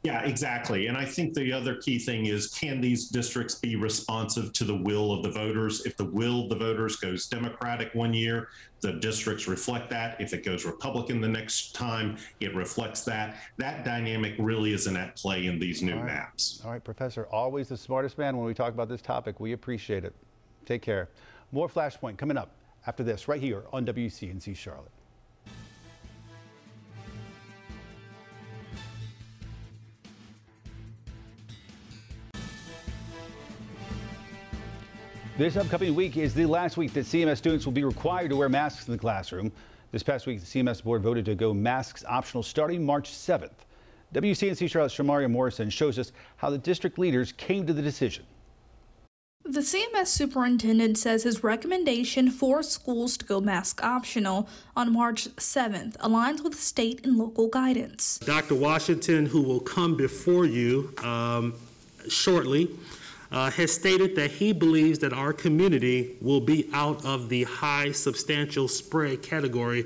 Yeah, 0.04 0.22
exactly. 0.22 0.88
And 0.88 0.98
I 0.98 1.06
think 1.06 1.34
the 1.34 1.52
other 1.52 1.76
key 1.76 2.00
thing 2.00 2.26
is 2.28 2.48
can 2.48 2.82
these 2.82 3.10
districts 3.10 3.56
be 3.56 3.76
responsive 3.76 4.54
to 4.54 4.64
the 4.64 4.76
will 4.76 5.12
of 5.12 5.24
the 5.24 5.32
voters? 5.32 5.86
If 5.86 5.98
the 5.98 6.06
will 6.06 6.44
of 6.44 6.50
the 6.50 6.56
voters 6.56 6.96
goes 6.96 7.28
Democratic 7.28 7.94
one 7.94 8.14
year, 8.14 8.50
the 8.82 8.94
districts 8.94 9.48
reflect 9.48 9.90
that. 9.90 10.20
If 10.22 10.34
it 10.34 10.46
goes 10.46 10.66
Republican 10.66 11.22
the 11.22 11.28
next 11.28 11.76
time, 11.76 12.18
it 12.40 12.56
reflects 12.56 13.02
that. 13.02 13.38
That 13.58 13.84
dynamic 13.84 14.36
really 14.40 14.74
isn't 14.74 14.96
at 14.96 15.16
play 15.16 15.48
in 15.48 15.60
these 15.60 15.82
new 15.82 15.94
All 15.94 16.00
right. 16.00 16.06
maps. 16.06 16.62
All 16.64 16.72
right, 16.72 16.84
Professor, 16.84 17.28
always 17.28 17.70
the 17.70 17.78
smartest 17.78 18.18
man 18.18 18.38
when 18.38 18.46
we 18.46 18.54
talk 18.54 18.74
about 18.74 18.88
this 18.88 19.02
topic. 19.02 19.40
We 19.40 19.54
appreciate 19.54 20.06
it. 20.06 20.14
Take 20.66 20.82
care. 20.82 21.10
More 21.52 21.68
Flashpoint 21.68 22.18
coming 22.18 22.38
up 22.38 22.52
after 22.88 23.04
this, 23.04 23.28
right 23.28 23.42
here 23.42 23.64
on 23.74 23.86
WCNC 23.86 24.56
Charlotte. 24.56 24.92
This 35.40 35.56
upcoming 35.56 35.96
week 35.96 36.18
is 36.18 36.34
the 36.34 36.46
last 36.46 36.76
week 36.76 36.92
that 36.92 37.06
CMS 37.06 37.38
students 37.38 37.66
will 37.66 37.72
be 37.72 37.86
required 37.86 38.30
to 38.32 38.36
wear 38.36 38.50
masks 38.50 38.90
in 38.90 38.92
the 38.92 38.98
classroom. 38.98 39.54
This 39.94 40.04
past 40.04 40.28
week, 40.28 40.42
the 40.42 40.46
CMS 40.46 40.84
board 40.84 41.02
voted 41.02 41.24
to 41.28 41.34
go 41.34 41.54
masks 41.54 42.04
optional 42.10 42.44
starting 42.44 42.86
March 42.86 43.10
7th. 43.10 43.54
WCNC 44.14 44.70
Charlotte's 44.70 44.98
Shamaria 44.98 45.32
Morrison 45.32 45.70
shows 45.70 45.98
us 45.98 46.12
how 46.36 46.50
the 46.50 46.58
district 46.58 47.00
leaders 47.00 47.32
came 47.32 47.66
to 47.66 47.72
the 47.72 47.82
decision. 47.82 48.26
The 49.46 49.62
CMS 49.62 50.08
superintendent 50.08 50.98
says 50.98 51.24
his 51.24 51.42
recommendation 51.42 52.32
for 52.32 52.62
schools 52.62 53.16
to 53.16 53.24
go 53.24 53.40
mask 53.40 53.82
optional 53.82 54.50
on 54.76 54.92
March 54.92 55.30
7th 55.38 55.96
aligns 56.00 56.44
with 56.44 56.60
state 56.60 57.06
and 57.06 57.18
local 57.18 57.48
guidance. 57.48 58.18
Dr. 58.26 58.56
Washington, 58.56 59.26
who 59.26 59.42
will 59.42 59.62
come 59.62 59.96
before 59.96 60.44
you 60.44 60.94
um, 61.02 61.54
shortly, 62.10 62.70
uh, 63.32 63.52
has 63.52 63.74
stated 63.74 64.16
that 64.16 64.32
he 64.32 64.54
believes 64.54 65.00
that 65.00 65.14
our 65.14 65.34
community 65.34 66.18
will 66.22 66.42
be 66.42 66.70
out 66.74 67.04
of 67.06 67.30
the 67.30 67.44
high 67.44 67.92
substantial 67.92 68.68
spread 68.68 69.22
category 69.22 69.86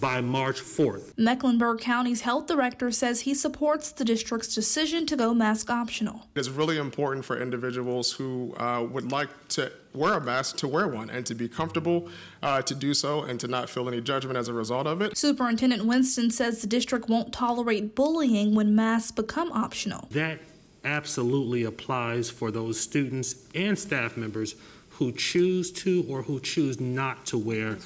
by 0.00 0.20
March 0.20 0.60
4th. 0.60 1.12
Mecklenburg 1.16 1.80
County's 1.80 2.22
health 2.22 2.46
director 2.46 2.90
says 2.90 3.22
he 3.22 3.34
supports 3.34 3.92
the 3.92 4.04
district's 4.04 4.54
decision 4.54 5.06
to 5.06 5.16
go 5.16 5.34
mask 5.34 5.68
optional. 5.70 6.26
It's 6.34 6.48
really 6.48 6.78
important 6.78 7.24
for 7.24 7.40
individuals 7.40 8.12
who 8.12 8.54
uh, 8.56 8.86
would 8.90 9.12
like 9.12 9.28
to 9.48 9.70
wear 9.92 10.14
a 10.14 10.20
mask 10.20 10.56
to 10.58 10.68
wear 10.68 10.88
one 10.88 11.10
and 11.10 11.26
to 11.26 11.34
be 11.34 11.48
comfortable 11.48 12.08
uh, 12.42 12.62
to 12.62 12.74
do 12.74 12.94
so 12.94 13.22
and 13.22 13.38
to 13.40 13.48
not 13.48 13.68
feel 13.68 13.86
any 13.88 14.00
judgment 14.00 14.38
as 14.38 14.48
a 14.48 14.54
result 14.54 14.86
of 14.86 15.02
it. 15.02 15.16
Superintendent 15.16 15.84
Winston 15.84 16.30
says 16.30 16.62
the 16.62 16.66
district 16.66 17.08
won't 17.10 17.32
tolerate 17.32 17.94
bullying 17.94 18.54
when 18.54 18.74
masks 18.74 19.10
become 19.10 19.52
optional. 19.52 20.08
That 20.12 20.38
absolutely 20.84 21.64
applies 21.64 22.30
for 22.30 22.50
those 22.50 22.78
students 22.78 23.44
and 23.54 23.78
staff 23.78 24.16
members 24.16 24.54
who 24.90 25.10
choose 25.12 25.72
to 25.72 26.04
or 26.08 26.22
who 26.22 26.38
choose 26.38 26.78
not 26.78 27.24
to 27.26 27.38
wear 27.38 27.78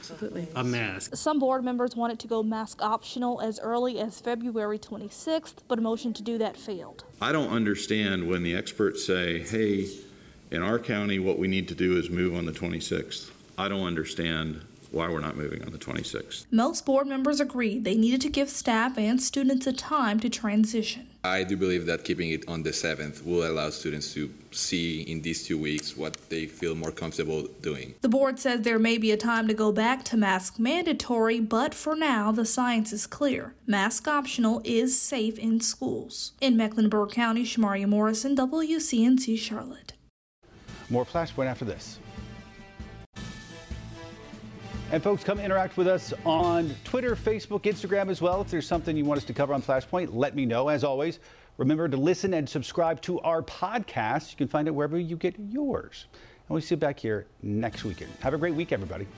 a 0.57 0.65
mask. 0.65 1.15
Some 1.17 1.39
board 1.39 1.65
members 1.65 1.95
wanted 1.97 2.19
to 2.19 2.27
go 2.27 2.43
mask 2.43 2.83
optional 2.83 3.41
as 3.41 3.61
early 3.61 4.01
as 4.01 4.21
February 4.21 4.79
26th, 4.79 5.55
but 5.69 5.79
a 5.79 5.83
motion 5.83 6.13
to 6.15 6.23
do 6.23 6.37
that 6.39 6.57
failed. 6.57 7.05
I 7.21 7.33
don't 7.33 7.51
understand 7.51 8.29
when 8.29 8.43
the 8.43 8.55
experts 8.55 9.07
say, 9.07 9.39
hey, 9.39 9.89
in 10.51 10.63
our 10.63 10.79
county, 10.79 11.19
what 11.19 11.39
we 11.39 11.49
need 11.49 11.69
to 11.69 11.75
do 11.75 11.97
is 11.97 12.11
move 12.11 12.35
on 12.35 12.45
the 12.45 12.53
26th. 12.53 13.31
I 13.57 13.69
don't 13.69 13.87
understand 13.87 14.61
why 14.97 15.09
we're 15.09 15.21
not 15.21 15.37
moving 15.37 15.63
on 15.63 15.71
the 15.73 15.79
26th. 15.79 16.47
Most 16.51 16.87
board 16.87 17.07
members 17.07 17.39
agreed 17.39 17.85
they 17.85 17.97
needed 17.97 18.21
to 18.23 18.31
give 18.31 18.49
staff 18.49 18.97
and 18.97 19.23
students 19.23 19.67
a 19.67 19.73
time 19.73 20.19
to 20.21 20.31
transition. 20.31 21.09
I 21.23 21.43
do 21.43 21.57
believe 21.57 21.87
that 21.87 22.05
keeping 22.05 22.31
it 22.31 22.49
on 22.49 22.63
the 22.63 22.71
7th 22.71 23.25
will 23.25 23.47
allow 23.51 23.71
students 23.71 24.15
to 24.15 24.33
see 24.53 25.03
in 25.03 25.23
these 25.23 25.45
two 25.45 25.59
weeks 25.59 25.97
what 25.97 26.17
they 26.31 26.47
feel 26.47 26.75
more 26.75 26.93
comfortable 26.93 27.49
doing. 27.61 27.95
The 28.01 28.09
board 28.09 28.39
says 28.39 28.63
there 28.63 28.79
may 28.79 28.97
be 28.97 29.11
a 29.11 29.17
time 29.17 29.49
to 29.49 29.55
go 29.55 29.71
back 29.73 30.05
to 30.05 30.17
mask 30.17 30.59
mandatory, 30.59 31.41
but 31.41 31.75
for 31.75 31.95
now, 31.95 32.33
the 32.33 32.47
science 32.47 32.93
is 32.93 33.07
clear. 33.07 33.55
Mask 33.67 34.07
optional 34.09 34.63
is 34.65 34.99
safe 35.01 35.39
in 35.39 35.61
schools. 35.61 36.33
In 36.41 36.57
Mecklenburg 36.57 37.11
County, 37.11 37.45
Shamaria 37.45 37.89
Morrison, 37.89 38.37
WCNC 38.37 39.37
Charlotte. 39.39 39.93
More 40.89 41.05
Flashpoint 41.05 41.47
after 41.47 41.65
this. 41.65 41.99
And 44.93 45.03
folks, 45.03 45.25
come 45.25 45.41
interact 45.41 45.77
with 45.77 45.89
us 45.89 46.15
on 46.25 46.73
Twitter, 46.85 47.17
Facebook, 47.17 47.63
Instagram 47.63 48.09
as 48.09 48.23
well. 48.23 48.41
If 48.41 48.51
there's 48.51 48.69
something 48.69 48.97
you 48.97 49.05
want 49.05 49.19
us 49.19 49.25
to 49.25 49.33
cover 49.33 49.53
on 49.53 49.61
Flashpoint, 49.61 50.15
let 50.15 50.37
me 50.37 50.47
know. 50.47 50.69
As 50.69 50.85
always, 50.85 51.19
remember 51.57 51.89
to 51.89 51.97
listen 51.97 52.35
and 52.35 52.49
subscribe 52.49 53.01
to 53.03 53.19
our 53.21 53.43
podcast. 53.43 54.31
You 54.31 54.37
can 54.37 54.49
find 54.49 54.69
it 54.69 54.71
wherever 54.71 54.97
you 54.97 55.17
get 55.17 55.35
yours. 55.41 56.07
And 56.13 56.55
we'll 56.55 56.63
see 56.63 56.77
you 56.77 56.79
back 56.79 57.01
here 57.01 57.27
next 57.43 57.83
weekend. 57.83 58.13
Have 58.21 58.35
a 58.35 58.39
great 58.39 58.55
week, 58.55 58.71
everybody. 58.71 59.09